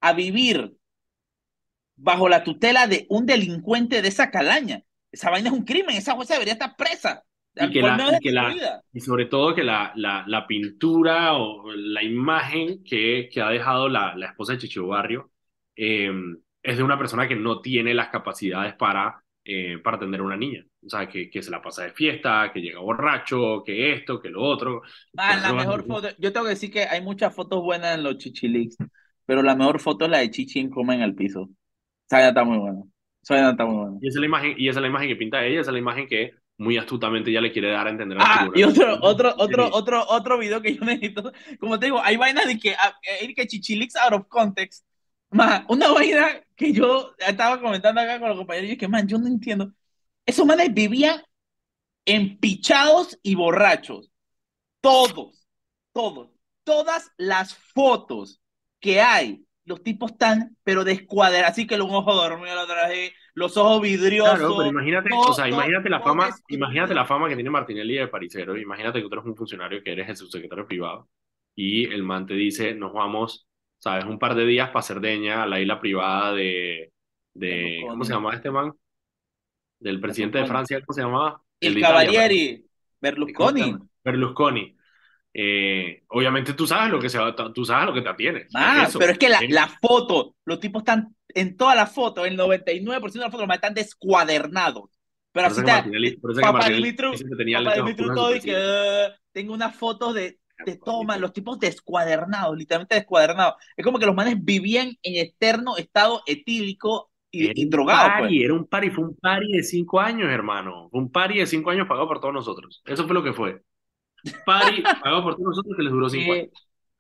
[0.00, 0.76] a vivir
[1.96, 4.82] bajo la tutela de un delincuente de esa calaña.
[5.12, 7.24] Esa vaina es un crimen, esa jueza debería estar presa.
[7.54, 11.72] Y, que la, y, que la, y, sobre todo que la, la, la, pintura o
[11.72, 15.30] la imagen que, que ha dejado la, la esposa de Chicho Barrio
[15.82, 20.24] Em, es de una persona que no tiene las capacidades para, eh, para atender a
[20.24, 20.64] una niña.
[20.84, 24.28] O sea, que, que, se la pasa de fiesta, que llega borracho, que esto, que
[24.28, 24.82] lo otro.
[25.16, 26.08] Ah, la mejor foto.
[26.18, 28.76] Yo tengo que decir que hay muchas fotos buenas en los chichiliks,
[29.26, 31.48] pero la mejor foto es la de Chichi en coma en el piso.
[32.06, 32.82] Esa está muy buena.
[33.22, 33.98] Esa está muy buena.
[34.00, 35.74] Y esa es la imagen, y esa es la imagen que pinta ella, esa es
[35.74, 38.98] la imagen que muy astutamente ya le quiere dar a entender a Ah, y otro,
[39.00, 41.32] otro, otro, otro, otro video que yo necesito.
[41.58, 44.84] Como te digo, hay vainas de que, ah, eh, que Chichilix out of context
[45.30, 49.16] Man, una vaina que yo estaba comentando acá con los compañeros y que, man, yo
[49.16, 49.72] no entiendo.
[50.26, 51.22] Esos manes vivían
[52.04, 54.12] empichados y borrachos.
[54.82, 55.46] Todos,
[55.94, 56.28] todos,
[56.62, 58.42] todas las fotos
[58.78, 63.56] que hay, los tipos están, pero descuadrados, así que un ojo dormido, la traje, los
[63.56, 64.38] ojos vidriosos.
[64.38, 68.08] Claro, pero imagínate, o sea, imagínate la fama, imagínate la fama que tiene Martinelli de
[68.08, 71.08] Parisero, imagínate que tú eres un funcionario que eres el subsecretario privado
[71.54, 73.48] y el man te dice, nos vamos
[73.80, 74.04] ¿sabes?
[74.04, 76.92] Un par de días para Cerdeña, a la isla privada de,
[77.34, 78.72] de ¿cómo se llamaba este man?
[79.80, 81.42] Del presidente de Francia, ¿cómo se llamaba?
[81.58, 82.64] El, el Cavalieri,
[83.00, 83.74] Berlusconi.
[84.04, 84.76] Berlusconi.
[85.32, 88.50] Eh, obviamente tú sabes lo que se va, tú sabes lo que te atienes.
[88.54, 92.36] Ah, pero es que la, la, foto, los tipos están en toda la foto, el
[92.36, 94.90] 99% de la foto están descuadernados.
[95.32, 95.84] Pero así está.
[96.40, 101.32] Papá Dimitru, Papá Dimitru todo y que uh, tengo una foto de te toman los
[101.32, 103.54] tipos descuadernados, literalmente descuadernados.
[103.76, 108.10] Es como que los manes vivían en eterno estado etílico y, drogado.
[108.20, 108.32] Pues.
[108.34, 110.88] Era un pari, fue un pari de cinco años, hermano.
[110.90, 112.82] Fue un pari de cinco años pagado por todos nosotros.
[112.84, 113.62] Eso fue lo que fue.
[114.44, 116.48] Pari pagado por todos nosotros que les duró cinco años.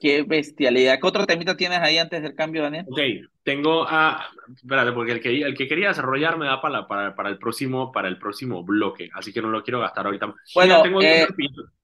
[0.00, 0.98] Qué bestialidad.
[0.98, 2.86] ¿Qué otro temita tienes ahí antes del cambio, Daniel?
[2.88, 2.98] Ok,
[3.42, 4.28] tengo a.
[4.56, 7.92] espérate, porque el que, el que quería desarrollar me da para, para, para, el próximo,
[7.92, 10.34] para el próximo bloque, así que no lo quiero gastar ahorita.
[10.54, 11.26] Bueno, tengo, dos eh,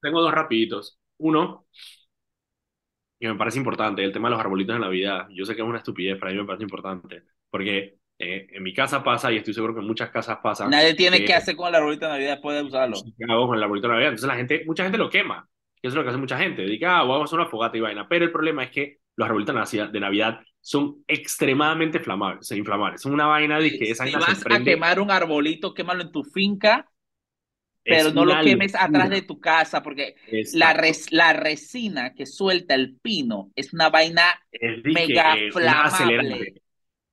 [0.01, 0.99] tengo dos rapiditos.
[1.19, 1.67] Uno,
[3.19, 5.27] que me parece importante, el tema de los arbolitos en la vida.
[5.31, 7.23] Yo sé que es una estupidez, pero a mí me parece importante.
[7.51, 10.69] Porque eh, en mi casa pasa, y estoy seguro que en muchas casas pasa.
[10.69, 12.97] Nadie tiene que hacer con el arbolito de Navidad después de usarlo.
[13.17, 14.11] ¿Qué hago con el arbolito de Navidad?
[14.11, 15.49] Entonces la gente, mucha gente lo quema.
[15.81, 16.63] Que eso es lo que hace mucha gente.
[16.63, 18.09] Dice, ah, vamos a hacer una fogata y vaina.
[18.09, 23.01] Pero el problema es que los arbolitos de Navidad son extremadamente inflamables, inflamables.
[23.01, 26.25] Son una vaina de que esa Si vas a quemar un arbolito, quémalo en tu
[26.25, 26.87] finca
[27.87, 30.17] pero no lo quemes atrás de tu casa porque
[30.55, 34.25] la, res, la resina que suelta el pino es una vaina
[34.85, 36.63] mega flamable.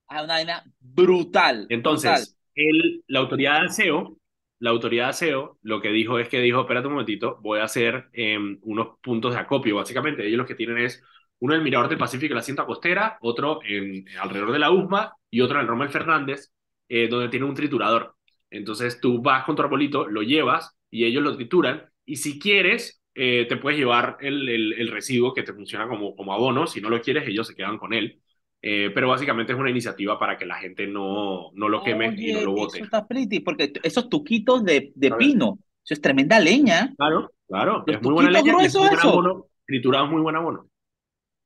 [0.07, 1.67] Ah, una vaina brutal.
[1.69, 4.17] Entonces, el, la autoridad de aseo,
[4.59, 7.65] la autoridad de aseo, lo que dijo es que dijo, espérate un momentito, voy a
[7.65, 10.25] hacer em, unos puntos de acopio, básicamente.
[10.25, 11.03] Ellos lo que tienen es
[11.39, 14.71] uno en el Mirador del Pacífico, en la cinta costera, otro en, alrededor de la
[14.71, 16.53] USMA y otro en el Rommel Fernández,
[16.87, 18.15] eh, donde tiene un triturador.
[18.53, 21.83] Entonces tú vas con tu arbolito, lo llevas y ellos lo trituran.
[22.05, 26.33] Y si quieres, eh, te puedes llevar el, el, residuo que te funciona como, como
[26.33, 26.67] abono.
[26.67, 28.21] Si no lo quieres, ellos se quedan con él.
[28.61, 32.31] Eh, pero básicamente es una iniciativa para que la gente no, no lo queme y
[32.31, 32.77] no lo bote.
[32.77, 36.93] Eso está pretty, porque esos tuquitos de, de pino, eso es tremenda leña.
[36.95, 38.53] Claro, claro, es muy buena leña.
[38.61, 40.67] Es muy buen abono, triturado es muy buen abono.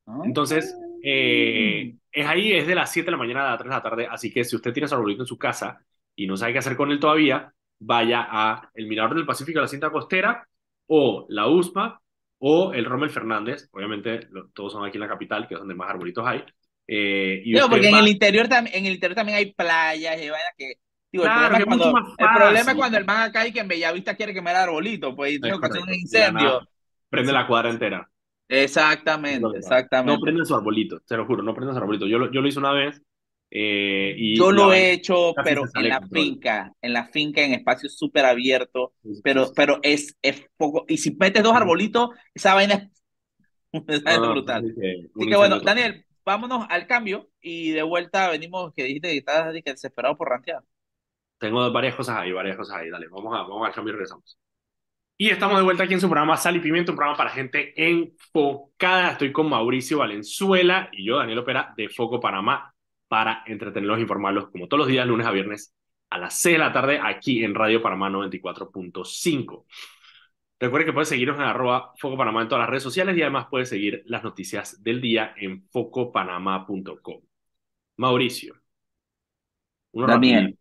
[0.05, 0.21] Ah.
[0.25, 3.75] Entonces, eh, es ahí, es de las 7 de la mañana a las 3 de
[3.75, 5.81] la tarde, así que si usted tiene su arbolito en su casa
[6.17, 9.67] y no sabe qué hacer con él todavía, vaya a el Mirador del Pacífico, la
[9.67, 10.45] cinta costera,
[10.87, 12.01] o la USMA,
[12.39, 15.89] o el Rommel Fernández, obviamente todos son aquí en la capital, que es donde más
[15.89, 16.43] arbolitos hay,
[16.87, 20.73] eh, porque en, el interior, en el interior también hay playas y vaya que...
[21.09, 23.67] Digo, el, problema, es cuando, el problema es cuando el man acá y que en
[23.67, 26.67] Bellavista quiere quemar arbolito, pues tiene que hacer un incendio.
[27.09, 28.09] prende la cuadra entera.
[28.49, 30.13] Exactamente, exactamente.
[30.13, 32.07] No prende su arbolito, te lo juro, no prende su arbolito.
[32.07, 33.01] Yo lo, yo lo hice una vez.
[33.49, 37.97] Eh, y yo lo he hecho, pero en la finca, en la finca, en espacios
[37.97, 38.91] súper abiertos,
[39.23, 40.85] pero, pero es, es poco.
[40.87, 42.89] Y si metes dos arbolitos, esa vaina
[43.71, 44.65] es, es brutal.
[44.65, 49.53] Así que bueno, Daniel, vámonos al cambio y de vuelta venimos, que dijiste que estás
[49.53, 50.61] desesperado por rantear.
[51.37, 54.37] Tengo varias cosas ahí, varias cosas ahí, dale, vamos, a, vamos al cambio y regresamos.
[55.19, 57.73] Y estamos de vuelta aquí en su programa Sal y Pimiento, un programa para gente
[57.75, 59.13] enfocada.
[59.13, 62.75] Estoy con Mauricio Valenzuela y yo, Daniel Opera, de Foco Panamá,
[63.07, 65.73] para entretenerlos e informarlos como todos los días, lunes a viernes,
[66.09, 69.65] a las 6 de la tarde, aquí en Radio Panamá 94.5.
[70.59, 73.47] Recuerde que puede seguirnos en arroba Foco Panamá en todas las redes sociales y además
[73.49, 77.21] puede seguir las noticias del día en focopanamá.com.
[77.97, 78.55] Mauricio.
[79.91, 80.57] Uno Daniel.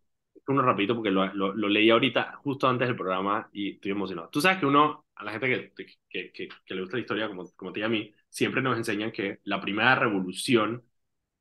[0.48, 4.28] uno rapidito porque lo, lo, leí ahorita justo antes del programa y estoy emocionado.
[4.28, 7.28] Tú sabes que uno, a la gente que, que, que, que le gusta la historia
[7.28, 10.82] como, como te y a mí, siempre nos enseñan que la primera revolución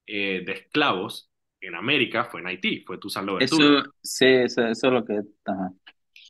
[0.06, 3.58] eh, de esclavos en América fue en Haití, fue tu saldo Eso,
[4.02, 5.22] sí, eso, es lo que...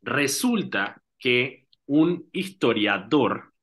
[0.02, 3.54] Resulta que un historiador,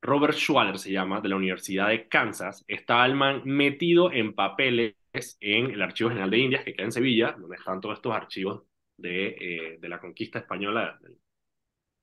[0.00, 3.08] Robert Schwaller se llama, de la Universidad de Kansas, estaba
[3.44, 4.94] metido en papeles
[5.40, 8.62] en el Archivo General de Indias, que queda en Sevilla, donde están todos estos archivos
[8.96, 10.98] de, eh, de la conquista española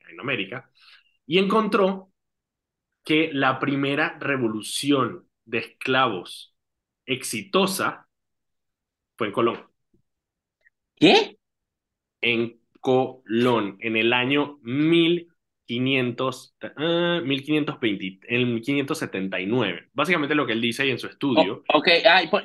[0.09, 0.69] en América,
[1.25, 2.11] y encontró
[3.03, 6.52] que la primera revolución de esclavos
[7.05, 8.07] exitosa
[9.17, 9.67] fue en Colón.
[10.95, 11.37] ¿Qué?
[12.21, 16.55] En Colón en el año 1500,
[17.23, 19.89] 1520, en 1579.
[19.93, 21.63] Básicamente lo que él dice ahí en su estudio.
[21.73, 21.87] ok,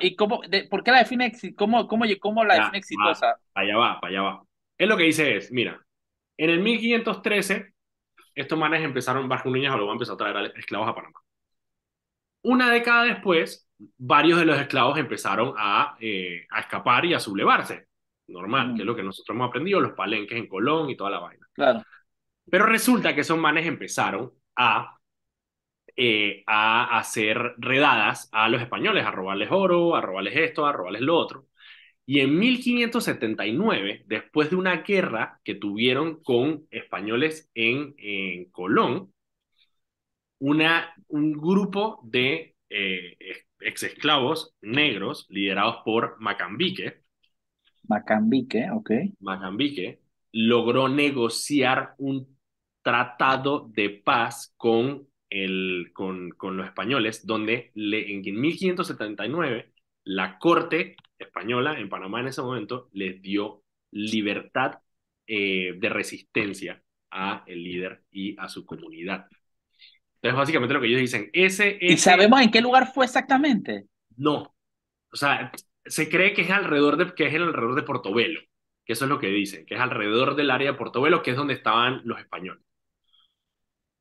[0.01, 3.39] ¿y cómo, por qué la define, cómo, cómo, cómo la define exitosa?
[3.53, 4.43] allá va, para allá va.
[4.77, 5.85] Él lo que dice es, mira,
[6.37, 7.73] en el 1513,
[8.33, 11.19] estos manes empezaron, Barco Núñez luego empezó a traer esclavos a Panamá.
[12.41, 17.87] Una década después, varios de los esclavos empezaron a, eh, a escapar y a sublevarse
[18.27, 21.19] normal, que es lo que nosotros hemos aprendido, los palenques en Colón y toda la
[21.19, 21.47] vaina.
[21.53, 21.83] Claro.
[22.49, 24.97] Pero resulta que esos manes empezaron a,
[25.95, 31.01] eh, a hacer redadas a los españoles, a robarles oro, a robarles esto, a robarles
[31.01, 31.47] lo otro.
[32.05, 39.13] Y en 1579, después de una guerra que tuvieron con españoles en, en Colón,
[40.39, 43.17] una, un grupo de eh,
[43.61, 47.03] ex esclavos negros liderados por Macambique,
[47.89, 48.91] Macambique, ok.
[49.19, 49.99] Macambique
[50.31, 52.37] logró negociar un
[52.83, 60.95] tratado de paz con, el, con, con los españoles, donde le, en 1579 la corte
[61.17, 64.79] española en Panamá en ese momento les dio libertad
[65.27, 69.27] eh, de resistencia a el líder y a su comunidad.
[70.21, 71.93] Entonces, básicamente lo que ellos dicen, ese, ese...
[71.93, 73.85] ¿Y sabemos en qué lugar fue exactamente?
[74.17, 74.53] No.
[75.11, 75.51] O sea,
[75.85, 78.41] se cree que es alrededor de, que es el alrededor de Portobelo,
[78.85, 81.37] que eso es lo que dicen, que es alrededor del área de Portobelo, que es
[81.37, 82.63] donde estaban los españoles.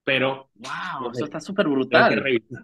[0.04, 0.50] Pero.
[0.54, 1.10] ¡Wow!
[1.12, 2.08] Eso está súper brutal.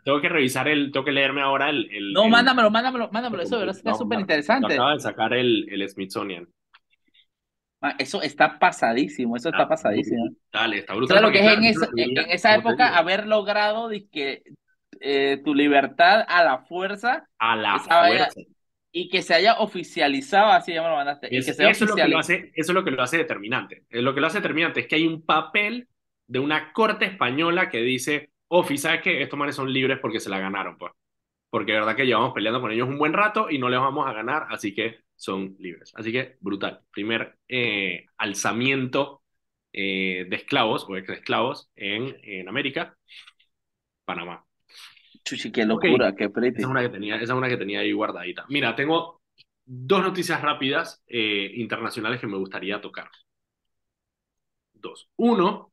[0.02, 0.90] Tengo que, revisar, el.
[0.90, 1.90] Tengo que leerme ahora el.
[1.90, 3.42] el no, mándamelo, mándamelo, mándamelo.
[3.42, 4.72] Eso está súper interesante.
[4.72, 6.48] Acaba de sacar el, el Smithsonian.
[7.86, 10.30] Ah, eso está pasadísimo, eso está, pasadísimo.
[10.50, 11.20] Dale, está brutal.
[11.20, 14.42] lo que es en, esa, en, esa época haber logrado que,
[15.00, 17.28] eh, tu libertad a la fuerza.
[17.38, 18.40] A la fuerza
[18.90, 21.28] y que se haya oficializado, así ya me lo mandaste.
[21.36, 23.82] eso, es lo que lo hace, eso es lo que lo hace determinante.
[23.90, 25.88] Eh, lo que lo hace determinante es que hay un papel
[26.26, 29.20] de una corte española que dice, Ofi, ¿sabes qué?
[29.20, 30.92] Estos manes son libres porque se la ganaron, pues.
[31.54, 34.08] Porque de verdad que llevamos peleando con ellos un buen rato y no les vamos
[34.08, 35.92] a ganar, así que son libres.
[35.94, 36.80] Así que brutal.
[36.90, 39.22] Primer eh, alzamiento
[39.72, 42.98] eh, de esclavos o ex esclavos en, en América,
[44.04, 44.44] Panamá.
[45.24, 46.56] Chuchi, qué locura, qué pretty.
[46.56, 48.46] Esa es, una que tenía, esa es una que tenía ahí guardadita.
[48.48, 49.22] Mira, tengo
[49.64, 53.08] dos noticias rápidas eh, internacionales que me gustaría tocar.
[54.72, 55.08] Dos.
[55.14, 55.72] Uno,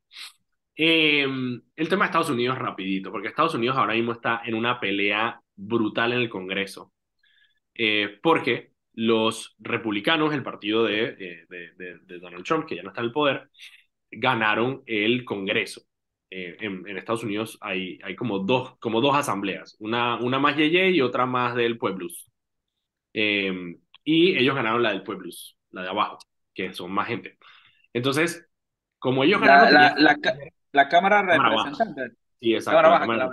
[0.76, 4.78] eh, el tema de Estados Unidos rapidito, porque Estados Unidos ahora mismo está en una
[4.78, 6.92] pelea brutal en el Congreso.
[7.74, 12.90] Eh, porque los republicanos, el partido de, de, de, de, Donald Trump, que ya no
[12.90, 13.50] está en el poder,
[14.10, 15.82] ganaron el Congreso.
[16.30, 20.56] Eh, en, en, Estados Unidos hay, hay como, dos, como dos asambleas, una, una más
[20.56, 22.30] Yeye y otra más del Pueblus.
[23.12, 26.18] Eh, y ellos ganaron la del Pueblus, la de abajo,
[26.54, 27.38] que son más gente.
[27.92, 28.46] Entonces,
[28.98, 29.74] como ellos ganaron...
[29.74, 30.34] La, la, la,
[30.72, 32.12] la Cámara de Representantes.
[32.40, 32.90] Sí, exacto.
[32.90, 33.30] Baja.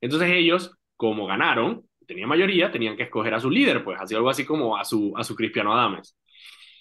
[0.00, 4.28] Entonces ellos, como ganaron, tenían mayoría, tenían que escoger a su líder, pues, así algo
[4.28, 6.18] así como a su, a su Cristiano Adames.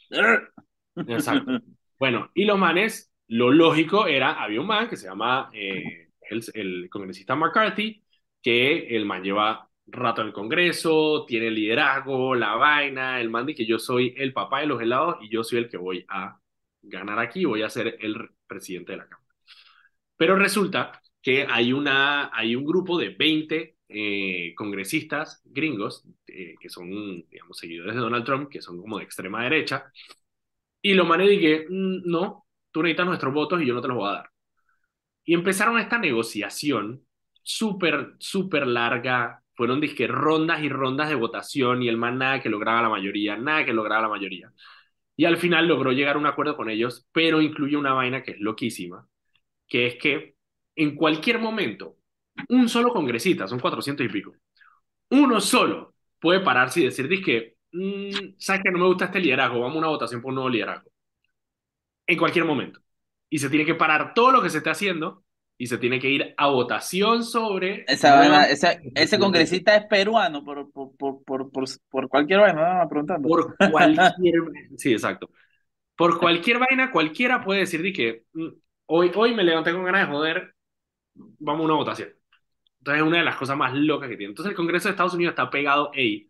[0.96, 1.60] Exacto.
[2.00, 6.44] Bueno, y los manes, lo lógico era, había un man que se llama eh, el,
[6.56, 8.04] el, congresista McCarthy,
[8.42, 13.58] que el man lleva rato en el Congreso, tiene liderazgo, la vaina, el man dice
[13.58, 16.40] que yo soy el papá de los helados y yo soy el que voy a
[16.82, 19.32] ganar aquí, voy a ser el presidente de la Cámara.
[20.16, 26.70] Pero resulta que hay, una, hay un grupo de 20 eh, congresistas gringos eh, que
[26.70, 26.90] son,
[27.30, 29.92] digamos, seguidores de Donald Trump, que son como de extrema derecha,
[30.82, 33.98] y lo mané dije, mm, no, tú necesitas nuestros votos y yo no te los
[33.98, 34.30] voy a dar.
[35.26, 37.06] Y empezaron esta negociación
[37.44, 39.44] súper, súper larga.
[39.56, 43.36] Fueron disque rondas y rondas de votación y el man nada que lograba la mayoría,
[43.38, 44.52] nada que lograba la mayoría.
[45.16, 48.32] Y al final logró llegar a un acuerdo con ellos, pero incluye una vaina que
[48.32, 49.08] es loquísima,
[49.68, 50.36] que es que
[50.76, 51.98] en cualquier momento,
[52.50, 54.34] un solo congresista, son 400 y pico,
[55.10, 59.60] uno solo puede pararse y decir, disque, mmm, sabes que no me gusta este liderazgo,
[59.60, 60.90] vamos a una votación por un nuevo liderazgo.
[62.06, 62.80] En cualquier momento.
[63.30, 65.24] Y se tiene que parar todo lo que se esté haciendo
[65.58, 67.84] y se tiene que ir a votación sobre...
[67.88, 71.50] Esa, vaina, esa, ese congresista es peruano, por, por, por, por,
[71.90, 73.28] por, cualquier vaina, me preguntando.
[73.28, 74.36] Por cualquier...
[74.78, 75.30] sí, exacto.
[75.96, 78.48] Por cualquier vaina, cualquiera puede decir de que mm,
[78.86, 80.54] hoy, hoy me levanté con ganas de joder,
[81.16, 82.10] vamos a una votación.
[82.88, 84.32] Entonces es una de las cosas más locas que tiene.
[84.32, 86.30] Entonces el Congreso de Estados Unidos está pegado, ey,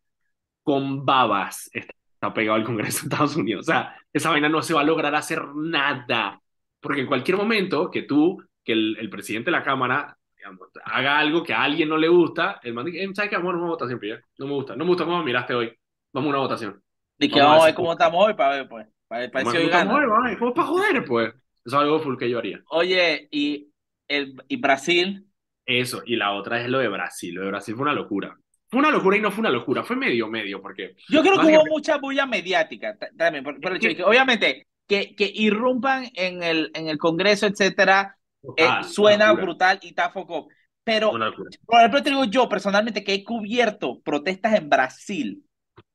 [0.64, 3.68] con babas está pegado al Congreso de Estados Unidos.
[3.68, 6.42] O sea, esa vaina no se va a lograr hacer nada.
[6.80, 11.20] Porque en cualquier momento que tú, que el, el presidente de la Cámara digamos, haga
[11.20, 13.38] algo que a alguien no le gusta, el man dice, eh, ¿sabes qué?
[13.38, 14.20] Vamos a una votación, ya.
[14.40, 14.76] No me gusta.
[14.76, 15.72] No me gusta cómo miraste hoy.
[16.12, 16.82] Vamos a una votación.
[17.20, 18.88] Y que vamos, a ver cómo estamos hoy para ver, pues.
[19.08, 21.30] Para, para ¿Cómo, estamos hoy, vamos, ¿Cómo para joder, pues?
[21.30, 22.64] Eso es algo full que yo haría.
[22.70, 23.70] Oye, y,
[24.08, 25.27] el, y Brasil.
[25.68, 27.36] Eso, y la otra es lo de Brasil.
[27.36, 28.36] Lo de Brasil fue una locura.
[28.70, 30.96] Fue una locura y no fue una locura, fue medio, medio, porque...
[31.10, 34.68] Yo creo que hubo mucha bulla mediática también, por, por el hecho de que, obviamente,
[34.88, 40.10] que, que irrumpan en el, en el Congreso, etcétera, Total, eh, suena brutal y está
[40.10, 40.48] foco.
[40.84, 45.44] Pero, por ejemplo, te digo yo personalmente que he cubierto protestas en Brasil.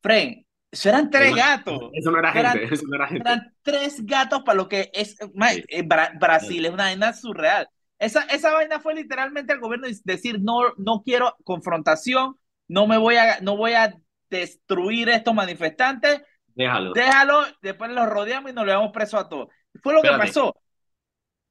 [0.03, 1.91] Fren, eso eran tres eso, gatos.
[1.93, 3.29] Eso no era eran, gente, eso no era gente.
[3.29, 5.65] Eran tres gatos para lo que es sí.
[5.69, 6.67] eh, Bra Brasil, sí.
[6.67, 7.69] es una vaina surreal.
[8.03, 12.37] Esa, esa vaina fue literalmente el gobierno decir, no, no quiero confrontación,
[12.67, 13.95] no me voy a, no voy a
[14.29, 16.21] destruir estos manifestantes.
[16.49, 16.95] Déjalo.
[16.95, 19.51] Déjalo, después los rodeamos y nos le damos preso a todos.
[19.81, 20.21] Fue lo Espérate.
[20.21, 20.57] que pasó.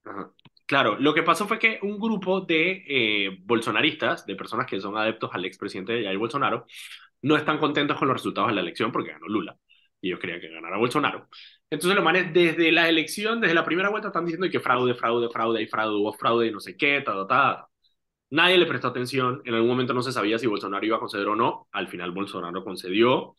[0.04, 0.32] Ajá.
[0.66, 4.98] Claro, lo que pasó fue que un grupo de eh, bolsonaristas, de personas que son
[4.98, 6.66] adeptos al expresidente Jair Bolsonaro,
[7.22, 9.58] no están contentos con los resultados de la elección porque ganó Lula.
[10.02, 11.30] Y ellos querían que ganara Bolsonaro.
[11.70, 15.30] Entonces los manes desde la elección, desde la primera vuelta, están diciendo que fraude, fraude,
[15.30, 17.68] fraude, y fraude, hubo fraude y no sé qué, ta, ta, ta.
[18.32, 19.42] Nadie le prestó atención.
[19.46, 21.68] En algún momento no se sabía si Bolsonaro iba a conceder o no.
[21.72, 23.36] Al final Bolsonaro concedió.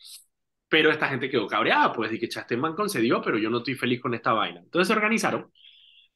[0.68, 3.74] Pero esta gente quedó cabreada, pues, y que este man concedió, pero yo no estoy
[3.74, 4.60] feliz con esta vaina.
[4.60, 5.50] Entonces se organizaron.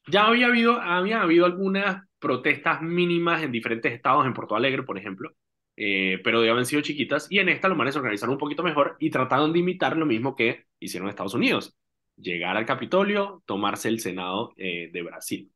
[0.07, 4.97] Ya había habido, había habido algunas protestas mínimas en diferentes estados, en Porto Alegre, por
[4.97, 5.31] ejemplo,
[5.77, 7.27] eh, pero habían sido chiquitas.
[7.29, 10.05] Y en esta los manes se organizaron un poquito mejor y trataron de imitar lo
[10.05, 11.75] mismo que hicieron en Estados Unidos.
[12.17, 15.51] Llegar al Capitolio, tomarse el Senado eh, de Brasil.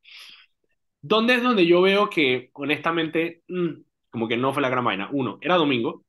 [1.00, 5.08] ¿Dónde es donde yo veo que, honestamente, mmm, como que no fue la gran vaina?
[5.12, 6.04] Uno, era domingo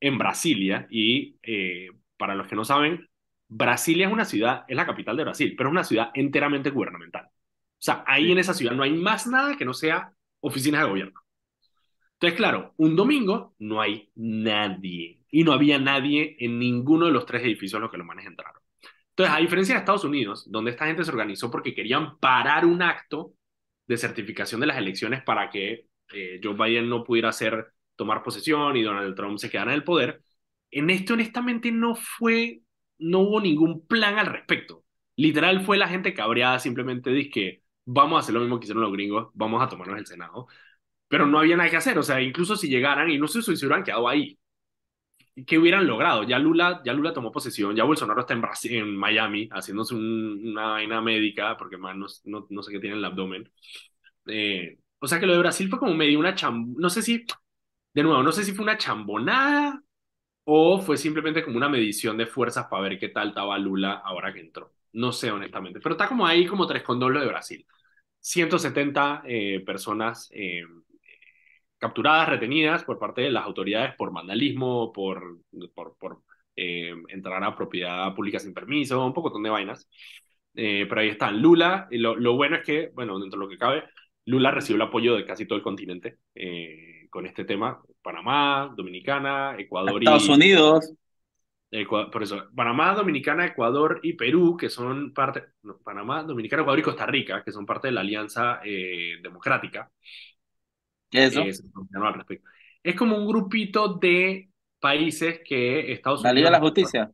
[0.00, 3.06] en Brasilia y eh, para los que no saben,
[3.48, 7.26] Brasilia es una ciudad, es la capital de Brasil, pero es una ciudad enteramente gubernamental.
[7.26, 10.88] O sea, ahí en esa ciudad no hay más nada que no sea oficinas de
[10.88, 11.20] gobierno.
[12.20, 15.22] Entonces, claro, un domingo no hay nadie.
[15.30, 18.26] Y no había nadie en ninguno de los tres edificios en los que los manes
[18.26, 18.60] entraron.
[19.10, 22.82] Entonces, a diferencia de Estados Unidos, donde esta gente se organizó porque querían parar un
[22.82, 23.34] acto
[23.86, 28.76] de certificación de las elecciones para que eh, Joe Biden no pudiera ser tomar posesión
[28.76, 30.22] y Donald Trump se quedara en el poder.
[30.70, 32.62] En esto, honestamente, no fue,
[32.98, 34.84] no hubo ningún plan al respecto.
[35.16, 38.82] Literal fue la gente cabreada, simplemente dice que vamos a hacer lo mismo que hicieron
[38.82, 40.46] los gringos, vamos a tomarnos el Senado.
[41.08, 43.56] Pero no había nada que hacer, o sea, incluso si llegaran y no sé si
[43.56, 44.38] se hubieran quedado ahí,
[45.46, 46.24] ¿qué hubieran logrado?
[46.24, 50.68] Ya Lula, ya Lula tomó posesión, ya Bolsonaro está en, Brasil, en Miami haciéndose una
[50.72, 53.50] vaina médica, porque más no, no, no, sé qué tiene en el abdomen.
[54.26, 56.74] Eh, o sea que lo de Brasil fue como medio una cham...
[56.76, 57.24] No sé si,
[57.94, 59.82] de nuevo, no sé si fue una chambonada
[60.44, 64.32] o fue simplemente como una medición de fuerzas para ver qué tal estaba Lula ahora
[64.32, 64.74] que entró.
[64.92, 65.80] No sé, honestamente.
[65.80, 67.66] Pero está como ahí como tres con lo de Brasil.
[68.20, 70.62] 170 eh, personas eh,
[71.78, 75.38] capturadas, retenidas por parte de las autoridades por vandalismo, por,
[75.74, 76.22] por, por
[76.56, 79.88] eh, entrar a propiedad pública sin permiso, un poco de vainas.
[80.52, 81.40] pero ahí están.
[81.40, 83.84] Lula, lo, lo, bueno es que, bueno, dentro de lo que cabe,
[84.26, 86.18] Lula recibió el apoyo de casi todo el continente
[87.10, 87.80] con este tema.
[88.02, 90.32] Panamá, Dominicana, Ecuador Estados y...
[90.32, 90.94] Estados Unidos.
[92.10, 95.44] por eso, Panamá, Dominicana, Ecuador y Perú, que son parte,
[95.84, 99.90] Panamá, Dominicana, Ecuador y Costa Rica, que son parte de la Alianza eh, Democrática.
[101.10, 101.42] ¿Qué es eso?
[101.42, 102.48] Eh, al respecto.
[102.82, 106.34] Es como un grupito de países que Estados Unidos...
[106.34, 107.10] La Liga de la Justicia.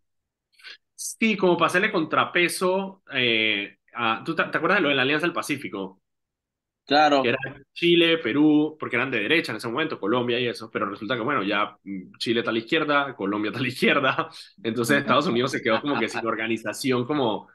[0.95, 4.22] Sí, como para hacerle contrapeso eh, a...
[4.24, 6.01] ¿Tú te, acuerdas de lo de la Alianza del Pacífico?
[6.86, 7.22] Claro.
[7.22, 7.38] Que era
[7.72, 11.22] Chile, Perú, porque eran de derecha en ese momento, Colombia y eso, pero resulta que,
[11.22, 14.28] bueno, ya mm, Chile está a la izquierda, Colombia está a la izquierda,
[14.62, 17.49] entonces Estados Unidos se quedó como que sin organización como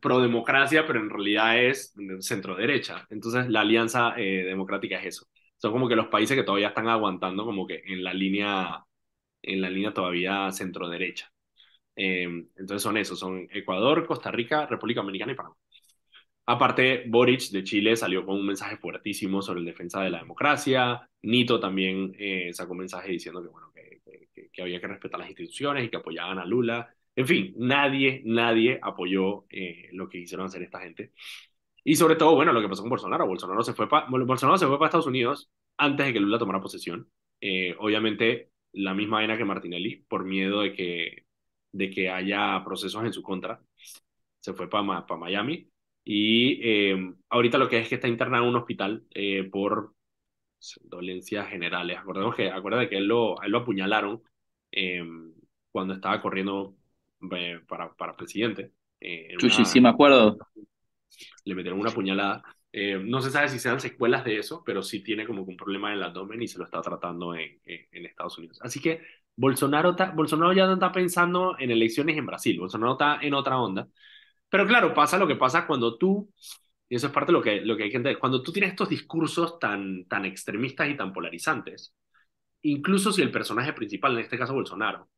[0.00, 3.06] pro democracia, pero en realidad es centro derecha.
[3.10, 5.28] Entonces la alianza eh, democrática es eso.
[5.58, 8.84] Son como que los países que todavía están aguantando como que en la línea,
[9.42, 11.32] en la línea todavía centro derecha.
[11.96, 15.56] Em, entonces son esos, son Ecuador, Costa Rica, República Dominicana y Panamá.
[16.46, 21.08] Aparte, Boric de Chile salió con un mensaje fuertísimo sobre la defensa de la democracia.
[21.22, 24.00] Nito también eh, sacó un mensaje diciendo que, bueno, que,
[24.50, 26.88] que, había que respetar las instituciones y que apoyaban a Lula.
[27.14, 31.12] En fin, nadie, nadie apoyó eh, lo que hicieron hacer esta gente.
[31.84, 33.26] Y sobre todo, bueno, lo que pasó con Bolsonaro.
[33.26, 36.60] Bolsonaro se fue para Bolsonaro se fue para Estados Unidos antes de que Lula tomara
[36.60, 37.08] posesión.
[37.40, 41.24] Eh, obviamente, la misma vaina que Martinelli, por miedo de que,
[41.72, 43.60] de que haya procesos en su contra.
[44.40, 45.70] Se fue para para Miami
[46.04, 49.92] y eh, ahorita lo que es que está internado en un hospital eh, por
[50.84, 51.98] dolencias generales.
[51.98, 54.22] Acordemos que, acuérdate que él lo, él lo apuñalaron
[54.72, 55.04] eh,
[55.70, 56.76] cuando estaba corriendo
[57.68, 58.72] para, para presidente.
[59.66, 60.38] sí, me acuerdo.
[61.44, 62.42] Le metieron una puñalada.
[62.72, 65.98] no se sabe si sean secuelas de eso, pero sí tiene como un problema en
[65.98, 68.58] el abdomen y se lo está tratando en, en Estados Unidos.
[68.62, 69.02] Así que
[69.36, 72.58] Bolsonaro, Bolsonaro ya no está pensando en elecciones en Brasil.
[72.58, 73.88] Bolsonaro está en otra onda.
[74.48, 76.32] Pero claro, pasa lo que pasa cuando tú,
[76.88, 78.88] y eso es parte de lo que, lo que hay entender, cuando tú tienes estos
[78.88, 81.94] discursos tan, tan extremistas y tan polarizantes,
[82.62, 85.08] incluso si el personaje principal, en este caso Bolsonaro,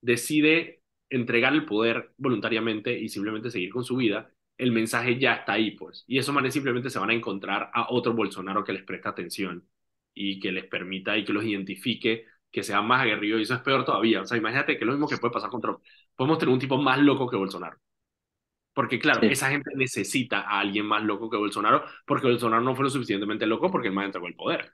[0.00, 5.54] decide entregar el poder voluntariamente y simplemente seguir con su vida, el mensaje ya está
[5.54, 6.04] ahí, pues.
[6.06, 9.68] Y esos manes simplemente se van a encontrar a otro Bolsonaro que les presta atención
[10.14, 13.38] y que les permita y que los identifique, que sea más aguerrido.
[13.38, 14.22] Y eso es peor todavía.
[14.22, 15.80] O sea, imagínate que es lo mismo que puede pasar con Trump.
[16.16, 17.78] Podemos tener un tipo más loco que Bolsonaro.
[18.72, 22.84] Porque claro, esa gente necesita a alguien más loco que Bolsonaro, porque Bolsonaro no fue
[22.84, 24.72] lo suficientemente loco porque el más entregó el poder.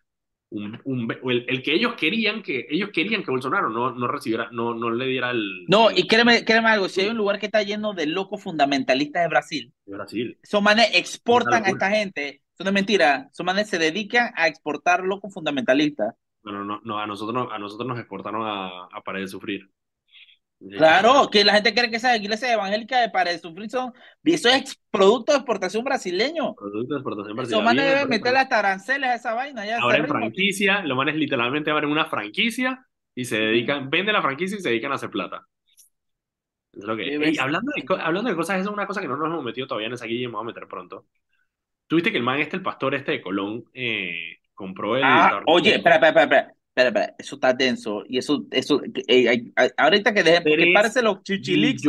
[0.52, 4.74] Un, un, el, que ellos querían que ellos querían que Bolsonaro no, no recibiera, no,
[4.74, 5.64] no le diera el.
[5.68, 9.22] No, y créeme, créeme algo, si hay un lugar que está lleno de locos fundamentalistas
[9.22, 10.38] de Brasil, de Brasil.
[10.42, 14.48] Esos manes exportan a esta gente, eso no es mentira, esos manes se dedican a
[14.48, 16.14] exportar locos fundamentalistas.
[16.42, 19.70] Bueno, no, no, a nosotros, a nosotros nos exportaron a, a Pared de Sufrir.
[20.68, 23.94] Claro, que la gente cree que esa iglesia evangélica de para sufrir son,
[24.24, 26.54] eso es producto de exportación brasileño.
[26.54, 27.64] Producto de exportación brasileño.
[27.64, 29.64] Manes deben meter las aranceles a esa vaina.
[29.64, 34.22] Ya Ahora en franquicia, lo manes literalmente abren una franquicia y se dedican, venden la
[34.22, 35.46] franquicia y se dedican a hacer plata.
[36.72, 39.28] Es lo que, hablando, de, hablando de cosas, eso es una cosa que no nos
[39.28, 41.06] hemos metido todavía en esa guía y vamos a meter pronto.
[41.86, 45.02] Tuviste que el man este, el pastor este de Colón, eh, compró el...
[45.04, 46.54] Ah, oye, espera, espera, espera.
[46.80, 48.04] Espera, espera, eso está denso.
[48.08, 51.82] Y eso, eso, eh, ahorita que dejen, que parece los chichilics,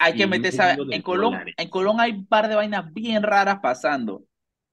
[0.00, 0.76] hay que meterse.
[0.90, 4.24] En Colón, en Colón hay un par de vainas bien raras pasando.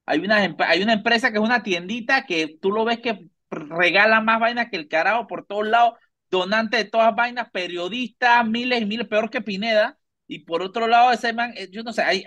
[0.06, 4.22] Hay una, hay una empresa que es una tiendita que tú lo ves que regala
[4.22, 5.94] más vainas que el carajo por todos lados,
[6.30, 9.98] donante de todas vainas, periodistas, miles y miles, peor que Pineda.
[10.28, 12.24] Y por otro lado, ese man, eh, yo no sé, hay,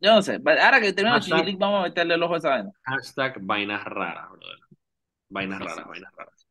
[0.00, 0.40] yo no sé.
[0.44, 2.70] Ahora que termino los chichilics, vamos a meterle el ojo a esa vaina.
[2.82, 4.61] Hashtag vainas raras, brother.
[5.32, 6.46] Vainas raras, vainas raras.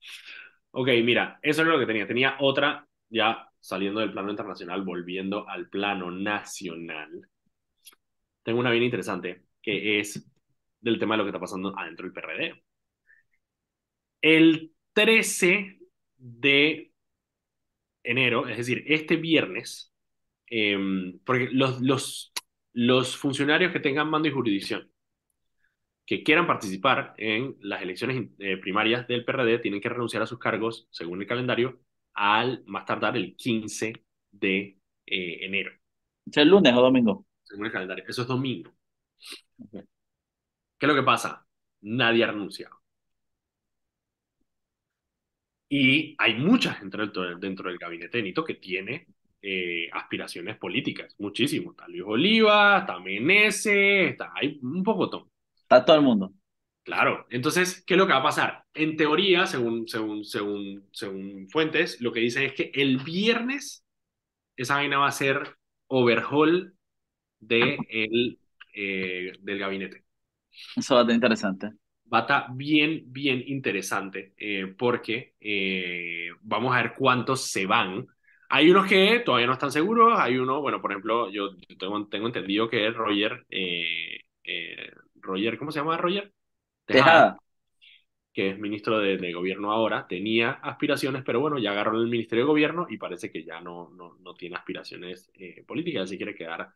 [0.72, 2.08] Ok, mira, eso es lo que tenía.
[2.08, 7.30] Tenía otra, ya saliendo del plano internacional, volviendo al plano nacional.
[8.44, 10.28] Tengo una bien interesante, que es
[10.80, 12.64] del tema de lo que está pasando adentro del PRD.
[14.22, 15.80] El 13
[16.18, 16.92] de
[18.04, 19.94] enero, es decir, este viernes,
[20.48, 22.34] em, porque los, los,
[22.74, 24.91] los funcionarios que tengan mando y jurisdicción
[26.12, 30.40] que quieran participar en las elecciones eh, primarias del PRD tienen que renunciar a sus
[30.40, 31.80] cargos, según el calendario,
[32.14, 33.94] al más tardar el 15
[34.32, 35.72] de eh, enero.
[36.26, 37.26] ¿Es lunes o domingo?
[37.42, 38.04] Según el calendario.
[38.06, 38.74] Eso es domingo.
[39.72, 39.86] ¿Qué
[40.82, 41.48] es lo que pasa?
[41.80, 42.82] Nadie ha renunciado.
[45.70, 49.08] Y hay mucha gente dentro, dentro del gabinete de Nito que tiene
[49.42, 51.72] eh, aspiraciones políticas, muchísimo.
[51.72, 55.31] Está Luis Oliva, está Menese, está, hay un pocotón.
[55.72, 56.34] Está todo el mundo.
[56.84, 58.66] Claro, entonces, ¿qué es lo que va a pasar?
[58.74, 63.86] En teoría, según, según, según, según fuentes, lo que dicen es que el viernes
[64.58, 65.56] esa vaina va a ser
[65.88, 66.76] overhaul
[67.40, 68.40] de el,
[68.74, 70.04] eh, del gabinete.
[70.76, 71.72] Eso va a estar interesante.
[72.14, 78.08] Va a estar bien, bien interesante eh, porque eh, vamos a ver cuántos se van.
[78.50, 82.28] Hay unos que todavía no están seguros, hay uno, bueno, por ejemplo, yo tengo, tengo
[82.28, 83.46] entendido que Roger,
[85.22, 86.34] Roger, ¿cómo se llama Roger?
[86.86, 87.38] Tejada.
[88.34, 92.46] que es ministro de, de, gobierno ahora, tenía aspiraciones, pero bueno, ya agarró el ministerio
[92.46, 96.36] de gobierno y parece que ya no, no, no tiene aspiraciones eh, políticas, así quiere
[96.36, 96.70] quedar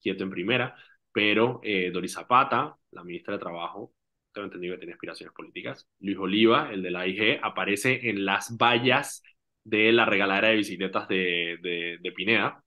[0.00, 0.74] quieto en primera.
[1.12, 3.92] Pero eh, Doris Zapata, la ministra de Trabajo,
[4.32, 5.86] tengo entendido que tiene aspiraciones políticas.
[6.00, 9.22] Luis Oliva, el de la AIG, aparece en las vallas
[9.64, 12.62] de la regaladera de bicicletas de, de, de Pineda.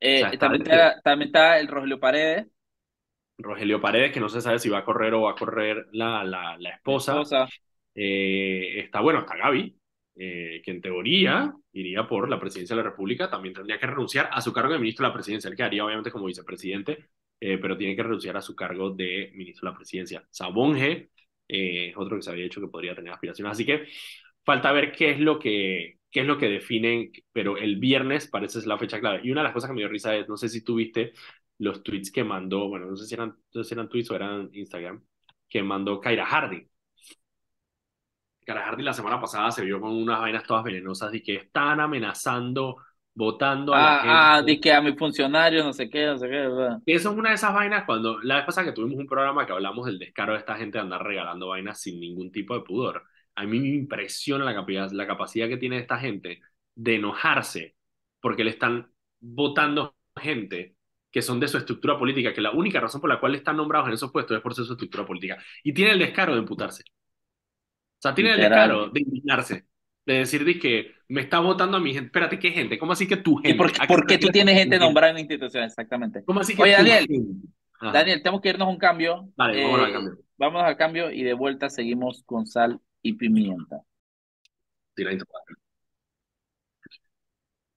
[0.00, 2.46] Eh, o sea, también, está, también, está, el Rogelio Paredes.
[3.38, 6.24] Rogelio Paredes, que no se sabe si va a correr o va a correr la,
[6.24, 7.14] la, la esposa.
[7.14, 7.48] La esposa.
[7.94, 9.76] Eh, está, bueno, está Gaby,
[10.16, 14.28] eh, que en teoría iría por la presidencia de la República, también tendría que renunciar
[14.32, 17.06] a su cargo de ministro de la presidencia, él quedaría obviamente como vicepresidente,
[17.40, 20.24] eh, pero tiene que renunciar a su cargo de ministro de la presidencia.
[20.30, 21.10] Sabonge,
[21.48, 23.86] eh, otro que se había dicho que podría tener aspiraciones, así que
[24.44, 28.60] falta ver qué es lo que, qué es lo que definen, pero el viernes parece
[28.60, 29.20] ser la fecha clave.
[29.24, 31.12] Y una de las cosas que me dio risa es, no sé si tú viste
[31.58, 34.14] los tweets que mandó, bueno, no sé si eran, no sé si eran tweets o
[34.14, 35.02] eran Instagram,
[35.48, 36.68] que mandó Kaira Hardy.
[38.44, 41.80] Kaira Hardy la semana pasada se vio con unas vainas todas venenosas y que están
[41.80, 42.76] amenazando,
[43.14, 44.14] votando a ah, la gente.
[44.16, 46.78] Ah, de que a mis funcionarios, no sé qué, no sé qué, ¿verdad?
[46.86, 49.52] Eso es una de esas vainas cuando, la vez pasada que tuvimos un programa que
[49.52, 53.04] hablamos del descaro de esta gente de andar regalando vainas sin ningún tipo de pudor.
[53.34, 56.40] A mí me impresiona la capacidad, la capacidad que tiene esta gente
[56.74, 57.76] de enojarse
[58.20, 58.90] porque le están
[59.20, 60.77] votando gente
[61.10, 63.88] que son de su estructura política, que la única razón por la cual están nombrados
[63.88, 65.38] en esos puestos es por su estructura política.
[65.62, 66.82] Y tiene el descaro de imputarse.
[66.82, 68.52] O sea, tiene Literal.
[68.52, 69.64] el descaro de indignarse.
[70.04, 72.06] De decir que me está votando a mi gente.
[72.06, 72.78] Espérate, ¿qué gente?
[72.78, 73.50] ¿Cómo así que tu gente?
[73.50, 75.64] ¿Y por, ¿por qué tú tienes gente nombrada en la institución?
[75.64, 76.24] Exactamente.
[76.24, 77.06] ¿Cómo así que Oye, Daniel,
[77.80, 79.28] Daniel, tenemos que irnos a un cambio.
[79.36, 80.18] Vale, eh, vámonos al cambio.
[80.38, 83.82] Vámonos al cambio y de vuelta seguimos con sal y pimienta.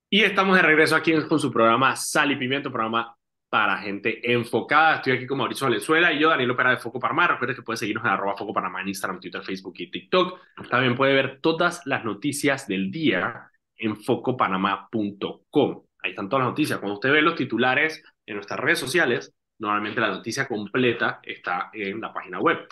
[0.10, 3.16] Y estamos de regreso aquí con su programa Sal y Pimienta, programa
[3.52, 4.96] para gente enfocada.
[4.96, 7.28] Estoy aquí con Mauricio Valenzuela y yo, Daniel Opera de Foco Panamá.
[7.28, 10.40] Recuerda que puede seguirnos en arroba Foco Panamá en Instagram, Twitter, Facebook y TikTok.
[10.70, 15.84] También puede ver todas las noticias del día en focopanamá.com.
[16.02, 16.80] Ahí están todas las noticias.
[16.80, 22.00] Cuando usted ve los titulares en nuestras redes sociales, normalmente la noticia completa está en
[22.00, 22.70] la página web.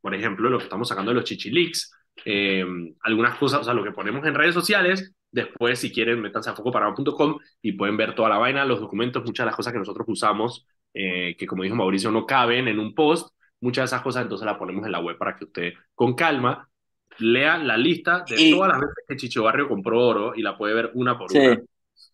[0.00, 1.92] Por ejemplo, lo que estamos sacando de los chichileaks,
[2.24, 2.64] eh,
[3.02, 6.54] algunas cosas, o sea, lo que ponemos en redes sociales, Después, si quieren, métanse a
[6.54, 10.06] focopanamá.com y pueden ver toda la vaina, los documentos, muchas de las cosas que nosotros
[10.08, 13.28] usamos, eh, que como dijo Mauricio, no caben en un post.
[13.60, 16.70] Muchas de esas cosas entonces las ponemos en la web para que usted, con calma,
[17.18, 20.56] lea la lista de y, todas las veces que Chicho Barrio compró oro y la
[20.56, 21.36] puede ver una por sí.
[21.36, 21.60] una.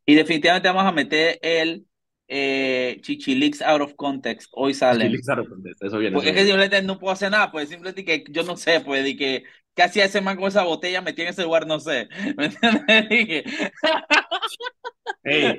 [0.04, 1.86] Y definitivamente vamos a meter el
[2.26, 4.50] eh, Chichilix out of context.
[4.50, 5.04] Hoy sale.
[5.04, 6.14] Chichilix out of context, eso viene.
[6.14, 9.04] Porque es que simplemente no puedo hacer nada, pues simplemente que yo no sé, pues,
[9.04, 9.44] de que
[9.74, 11.66] ¿Qué hacía ese man con esa botella metida en ese lugar?
[11.66, 12.08] No sé.
[12.36, 13.44] ¿Me entiendes?
[15.24, 15.58] hey,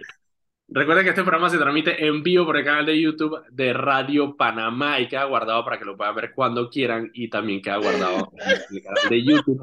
[0.68, 4.36] recuerden que este programa se transmite en vivo por el canal de YouTube de Radio
[4.36, 8.32] Panamá y queda guardado para que lo puedan ver cuando quieran y también queda guardado
[8.46, 9.62] en el canal de YouTube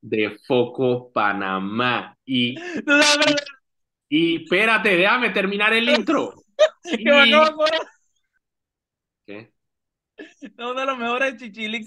[0.00, 2.16] de Foco Panamá.
[2.24, 3.36] Y, no, no, no,
[4.08, 6.34] y espérate, déjame terminar el intro.
[6.84, 7.04] y...
[10.58, 11.86] Uno de los mejores chichilix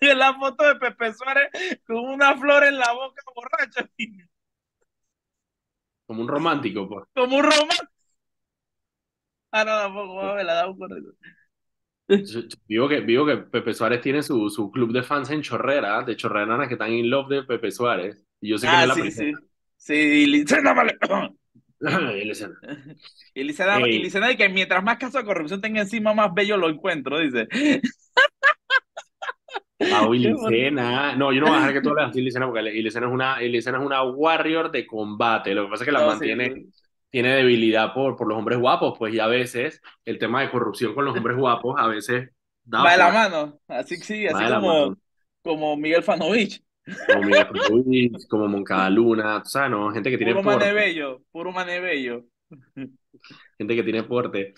[0.00, 1.50] es la foto de Pepe Suárez
[1.86, 3.88] con una flor en la boca borracha.
[6.06, 7.04] Como un romántico, pues.
[7.14, 7.92] Como un romántico.
[9.50, 11.10] Ah, no, tampoco, me la da un correcto.
[12.68, 16.16] Vivo que, vivo que Pepe Suárez tiene su, su club de fans en Chorrera, de
[16.16, 18.22] chorreranas que están in love de Pepe Suárez.
[18.40, 19.38] Y yo sé que ah, no es la sí, primera.
[19.38, 19.46] sí.
[19.76, 20.74] Sí, Licena,
[23.34, 27.46] Licena de que mientras más casos de corrupción tenga encima, más bello lo encuentro, dice.
[29.78, 31.14] Pau Licena.
[31.16, 33.40] No, yo no voy a dejar que tú hables así, Licena, porque Licena es una,
[33.40, 35.54] es una warrior de combate.
[35.54, 36.70] Lo que pasa es que la sí, mantiene, sí.
[37.10, 40.94] tiene debilidad por, por los hombres guapos, pues, y a veces el tema de corrupción
[40.94, 42.30] con los hombres guapos a veces
[42.64, 44.96] da Va de la mano, así sí, va así como,
[45.42, 46.62] como Miguel Fanovich.
[47.06, 49.90] Como Miguel Ruiz, como Moncada Luna, tú sabes, ¿no?
[49.90, 50.58] Gente que tiene Puro porte.
[50.66, 52.24] manebello, puro manebello.
[53.58, 54.54] gente que tiene porte.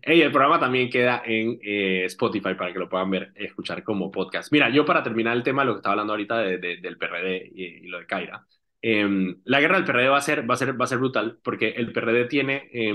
[0.00, 4.10] Ey, el programa también queda en eh, Spotify para que lo puedan ver, escuchar como
[4.10, 4.50] podcast.
[4.52, 7.50] Mira, yo para terminar el tema, lo que estaba hablando ahorita de, de, del PRD
[7.54, 8.46] y, y, lo de Kaira,
[8.80, 11.38] eh, la guerra del PRD va a ser, va a ser, va a ser brutal
[11.42, 12.94] porque el PRD tiene eh,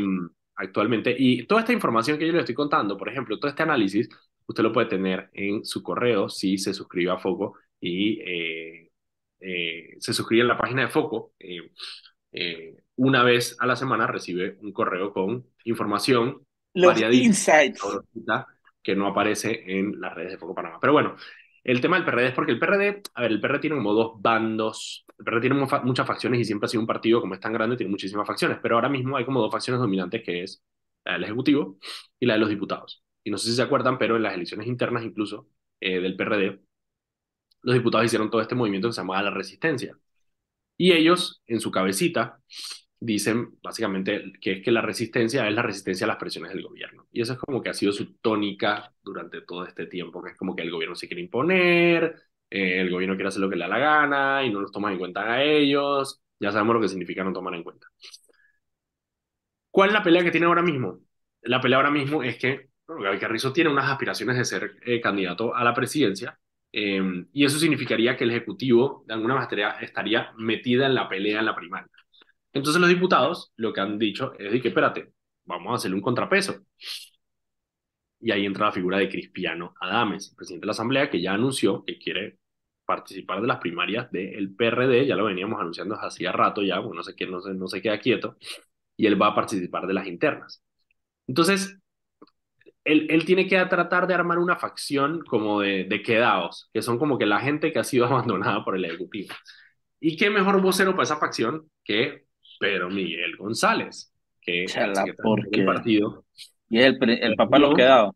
[0.56, 4.10] actualmente, y toda esta información que yo le estoy contando, por ejemplo, todo este análisis,
[4.46, 8.90] usted lo puede tener en su correo si se suscribe a Foco y eh,
[10.00, 11.34] se suscribe en la página de Foco.
[12.96, 17.82] una vez a la semana recibe un correo con información los insights
[18.84, 20.78] que no aparece en las redes de Foco Panamá.
[20.80, 21.16] Pero bueno,
[21.68, 24.22] el tema del PRD es porque el PRD, a ver, el PRD tiene como dos
[24.22, 27.52] bandos, el PRD tiene muchas facciones y siempre ha sido un partido como es tan
[27.52, 30.64] grande, tiene muchísimas facciones, pero ahora mismo hay como dos facciones dominantes que es
[31.04, 31.78] la del Ejecutivo
[32.18, 33.04] y la de los diputados.
[33.26, 35.50] Y no sé si se acuerdan, pero en las elecciones internas incluso
[35.82, 36.62] eh, del PRD,
[37.62, 39.98] los diputados hicieron todo este movimiento que se llamaba la resistencia.
[40.78, 42.40] Y ellos, en su cabecita,
[43.00, 47.08] dicen básicamente que es que la resistencia es la resistencia a las presiones del gobierno.
[47.12, 50.38] Y eso es como que ha sido su tónica durante todo este tiempo, que es
[50.38, 52.16] como que el gobierno se quiere imponer,
[52.50, 54.92] eh, el gobierno quiere hacer lo que le da la gana y no los toma
[54.92, 56.22] en cuenta a ellos.
[56.40, 57.88] Ya sabemos lo que significa no tomar en cuenta.
[59.72, 61.00] ¿Cuál es la pelea que tiene ahora mismo?
[61.42, 65.02] La pelea ahora mismo es que bueno, Gaby Carrizo tiene unas aspiraciones de ser eh,
[65.02, 66.40] candidato a la presidencia
[66.80, 71.40] eh, y eso significaría que el Ejecutivo de alguna manera estaría metida en la pelea
[71.40, 71.90] en la primaria.
[72.54, 75.12] Entonces los diputados lo que han dicho es de que, espérate,
[75.46, 76.60] vamos a hacerle un contrapeso.
[78.20, 81.84] Y ahí entra la figura de Cristiano Adames, presidente de la Asamblea, que ya anunció
[81.84, 82.38] que quiere
[82.86, 87.04] participar de las primarias del PRD, ya lo veníamos anunciando hacía rato ya, bueno, no
[87.04, 88.38] sé qué, no no se queda quieto,
[88.96, 90.64] y él va a participar de las internas.
[91.28, 91.80] Entonces,
[92.88, 96.98] él, él, tiene que tratar de armar una facción como de, de quedados, que son
[96.98, 99.36] como que la gente que ha sido abandonada por el Ejecutivo.
[100.00, 102.28] ¿Y qué mejor vocero para esa facción que
[102.60, 106.26] Pedro Miguel González, que es el partido.
[106.70, 108.16] Y es el, el papá de los quedados.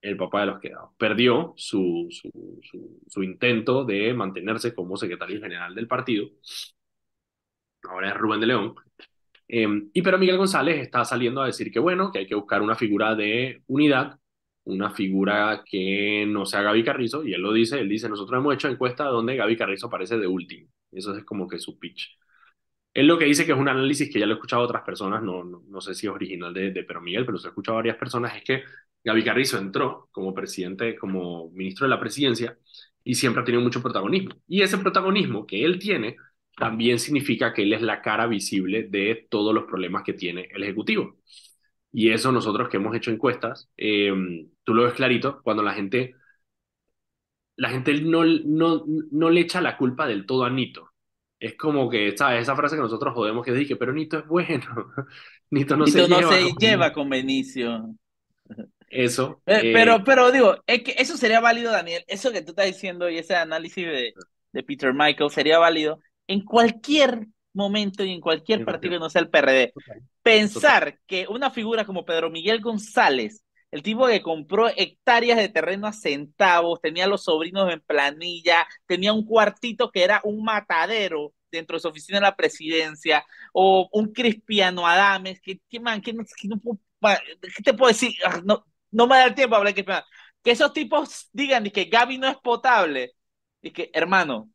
[0.00, 0.90] El papá de los quedados.
[0.96, 6.28] Perdió su, su, su, su, intento de mantenerse como secretario general del partido.
[7.82, 8.74] Ahora es Rubén de León.
[9.52, 12.62] Eh, y pero Miguel González está saliendo a decir que bueno, que hay que buscar
[12.62, 14.16] una figura de unidad,
[14.64, 18.54] una figura que no sea Gaby Carrizo, y él lo dice, él dice, nosotros hemos
[18.54, 20.68] hecho encuestas donde Gaby Carrizo aparece de último.
[20.92, 22.16] Eso es como que su pitch.
[22.94, 24.82] Él lo que dice que es un análisis que ya lo he escuchado a otras
[24.84, 27.50] personas, no, no, no sé si es original de, de Pero Miguel, pero se ha
[27.50, 28.62] escuchado a varias personas, es que
[29.04, 32.56] Gaby Carrizo entró como presidente, como ministro de la presidencia,
[33.04, 34.36] y siempre ha tenido mucho protagonismo.
[34.46, 36.16] Y ese protagonismo que él tiene
[36.60, 40.62] también significa que él es la cara visible de todos los problemas que tiene el
[40.62, 41.16] Ejecutivo.
[41.92, 44.12] Y eso nosotros que hemos hecho encuestas, eh,
[44.62, 46.14] tú lo ves clarito, cuando la gente,
[47.56, 50.90] la gente no, no, no le echa la culpa del todo a Nito
[51.40, 52.42] es como que, ¿sabes?
[52.42, 54.92] Esa frase que nosotros jodemos que dije, pero Nito es bueno.
[55.50, 56.56] Nito no, Nito se, no lleva, se con...
[56.58, 57.94] lleva con Benicio.
[58.88, 59.40] Eso.
[59.46, 62.04] Eh, pero, pero digo, es que eso sería válido, Daniel.
[62.06, 64.12] Eso que tú estás diciendo y ese análisis de,
[64.52, 66.00] de Peter Michael sería válido
[66.30, 69.72] en cualquier momento y en cualquier partido que no sea el PRD.
[70.22, 75.88] Pensar que una figura como Pedro Miguel González, el tipo que compró hectáreas de terreno
[75.88, 81.76] a centavos, tenía los sobrinos en planilla, tenía un cuartito que era un matadero dentro
[81.76, 86.24] de su oficina de la presidencia, o un Cristiano Adames, que, que man, que no,
[86.24, 88.12] que no ¿qué te puedo decir?
[88.24, 89.84] Ah, no, no me da el tiempo a hablar de.
[90.44, 93.14] Que esos tipos digan que Gaby no es potable,
[93.60, 94.48] y que, hermano,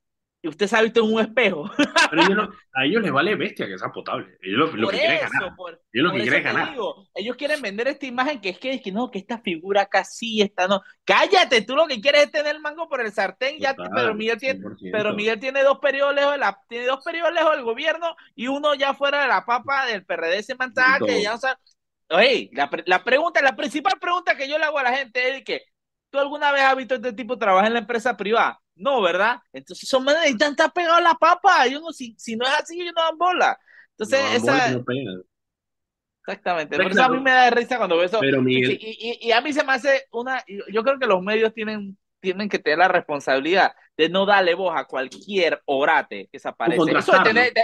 [0.45, 1.71] y usted se ha visto en un espejo.
[2.11, 4.37] Pero ellos no, a ellos les vale bestia que sea potable.
[4.43, 5.55] Ellos lo, lo que quieren es ganar.
[5.55, 6.71] Por, ellos lo por que eso quieren ganar.
[6.71, 9.87] Digo, ellos quieren vender esta imagen que es que, es que no, que esta figura
[9.87, 10.83] casi está no.
[11.03, 13.57] Cállate, tú lo que quieres es tener el mango por el sartén.
[13.57, 14.91] Total, ya Pedro Miguel tiene, 100%.
[14.91, 18.47] Pedro Miguel tiene dos periodos lejos de la, tiene dos periodos lejos del gobierno y
[18.47, 20.55] uno ya fuera de la papa del PRD se
[21.07, 21.57] que ya sea,
[22.09, 25.43] oye, la, la pregunta, la principal pregunta que yo le hago a la gente es
[25.43, 25.63] que
[26.15, 28.59] ¿tú alguna vez has visto a este tipo trabajar en la empresa privada?
[28.75, 29.39] No, ¿verdad?
[29.53, 31.67] Entonces son manes están pegados a la papa.
[31.67, 33.59] Yo no, si, si no es así, ellos no dan bola.
[33.91, 34.71] Entonces, No, esa.
[34.71, 34.83] no.
[36.27, 36.75] Exactamente.
[36.77, 38.19] Por eso a mí me da risa cuando veo eso.
[38.19, 40.43] Pero, Miguel- Y, y- y a mí se me hace una.
[40.71, 44.73] Yo creo que los medios tienen, tienen que tener la responsabilidad de no darle voz
[44.75, 46.77] a cualquier orate que se aparece.
[46.97, 47.61] Eso de, tener, de-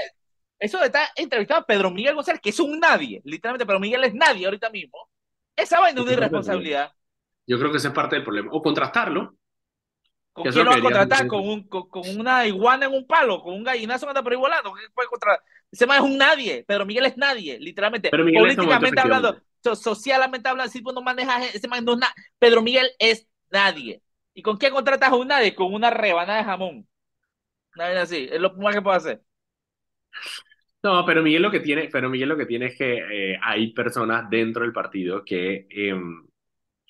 [0.60, 3.22] eso de estar entrevistado a Pedro Miguel González, que es un nadie.
[3.26, 5.10] Literalmente, Pedro Miguel es nadie ahorita mismo.
[5.56, 6.92] Esa vaina es una irresponsabilidad.
[7.52, 8.50] Yo creo que esa es parte del problema.
[8.54, 9.36] O contrastarlo.
[10.32, 11.28] ¿Con quién lo va a contratar?
[11.28, 13.42] ¿Con, un, con, una iguana en un palo?
[13.42, 14.72] ¿Con un gallinazo que anda por ahí volando?
[14.94, 15.10] puede
[15.70, 16.64] Ese man es un nadie.
[16.66, 18.10] Pedro Miguel es nadie, literalmente.
[18.10, 22.14] Políticamente hablando, socialmente hablando, si tú no manejas ese man no es nada.
[22.40, 24.02] Pedro Miguel es nadie.
[24.34, 25.54] ¿Y con quién contratas a un nadie?
[25.54, 26.88] Con una rebanada de jamón.
[27.76, 28.30] Nadie así.
[28.32, 29.22] Es lo más que puedo hacer.
[30.84, 33.74] No, pero Miguel lo que tiene, pero Miguel lo que tiene es que eh, hay
[33.74, 35.94] personas dentro del partido que, eh,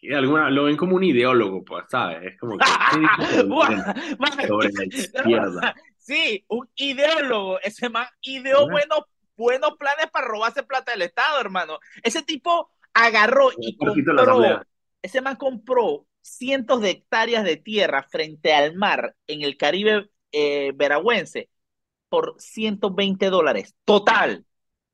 [0.10, 2.34] alguna, lo ven como un ideólogo, pues, ¿sabes?
[2.34, 2.66] Es como que
[4.48, 5.76] sobre la izquierda.
[5.98, 7.60] Sí, un ideólogo.
[7.62, 9.02] Ese man ideó buenos,
[9.36, 11.80] buenos planes para robarse plata del Estado, hermano.
[12.02, 14.62] Ese tipo agarró y compró.
[15.04, 20.72] Ese man compró cientos de hectáreas de tierra frente al mar en el Caribe eh,
[20.76, 21.50] veragüense
[22.10, 24.46] por 120 dólares total,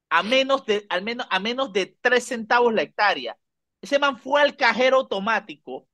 [0.10, 3.38] a menos de, al menos, a menos de 3 centavos la hectárea.
[3.82, 5.88] Ese man fue al cajero automático,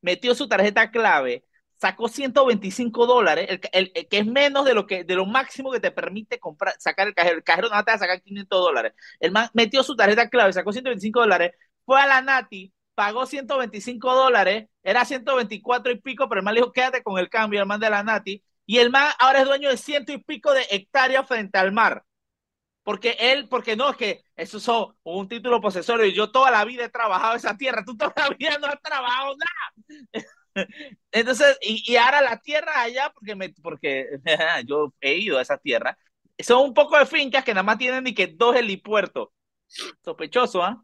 [0.00, 1.44] metió su tarjeta clave,
[1.76, 5.90] sacó 125 dólares, el, que es menos de lo, que, de lo máximo que te
[5.90, 7.36] permite comprar, sacar el cajero.
[7.36, 8.92] El cajero no te va a sacar 500 dólares.
[9.20, 11.52] El man metió su tarjeta clave, sacó 125 dólares,
[11.84, 16.60] fue a la Nati, pagó 125 dólares, era 124 y pico, pero el man le
[16.60, 19.46] dijo, quédate con el cambio, el man de la Nati, y el man ahora es
[19.46, 22.04] dueño de ciento y pico de hectáreas frente al mar.
[22.88, 24.66] Porque él, porque no, es que eso es
[25.02, 28.30] un título posesorio y yo toda la vida he trabajado esa tierra, tú toda la
[28.30, 30.26] vida no has trabajado nada.
[31.12, 34.06] Entonces, y, ahora la tierra allá, porque, me, porque
[34.66, 35.98] yo he ido a esa tierra,
[36.38, 39.28] son un poco de fincas que nada más tienen ni que dos helipuertos.
[40.02, 40.82] Sospechoso, ¿ah?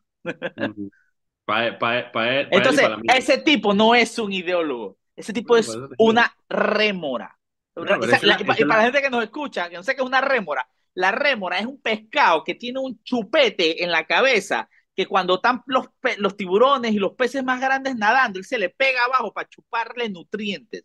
[2.50, 7.34] Entonces, ese tipo no es un ideólogo, ese tipo es una rémora
[7.76, 11.12] y para la gente que nos escucha, que no sé qué es una rémora, la
[11.12, 15.86] rémora es un pescado que tiene un chupete en la cabeza que cuando están los,
[16.18, 20.08] los tiburones y los peces más grandes nadando, él se le pega abajo para chuparle
[20.08, 20.84] nutrientes.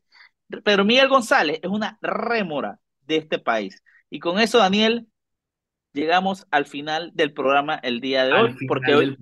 [0.64, 3.84] Pero Miguel González es una rémora de este país.
[4.10, 5.08] Y con eso, Daniel,
[5.94, 8.56] llegamos al final del programa el día de hoy.
[8.68, 9.18] Porque hoy,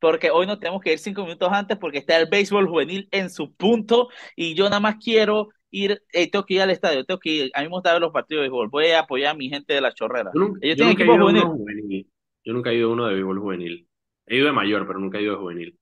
[0.00, 3.30] porque hoy nos tenemos que ir cinco minutos antes porque está el béisbol juvenil en
[3.30, 4.08] su punto.
[4.34, 6.02] Y yo nada más quiero ir,
[6.32, 8.40] tengo que ir al estadio, tengo que ir, a mí me gusta ver los partidos
[8.42, 10.30] de béisbol, voy a apoyar a mi gente de la chorrera.
[10.34, 12.06] Yo, nunca, Ellos tienen equipo juvenil.
[12.44, 13.88] Yo nunca he ido a uno de béisbol juvenil.
[14.26, 15.78] He ido de mayor, pero nunca he ido de juvenil.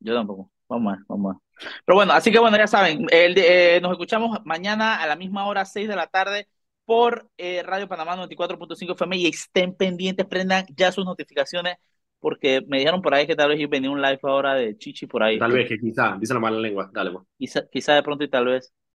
[0.00, 0.50] Yo tampoco.
[0.68, 1.40] Vamos a vamos a
[1.84, 5.46] Pero bueno, así que bueno, ya saben, el eh, nos escuchamos mañana a la misma
[5.46, 6.46] hora, 6 de la tarde,
[6.84, 11.76] por eh, Radio Panamá 94.5 FM y estén pendientes, prendan ya sus notificaciones
[12.20, 15.22] porque me dijeron por ahí que tal vez venía un live ahora de Chichi por
[15.22, 15.38] ahí.
[15.38, 17.10] Tal vez, que quizá, dice la mala lengua, dale.
[17.10, 17.24] Pues.
[17.38, 18.72] Quizá, quizá de pronto y tal vez.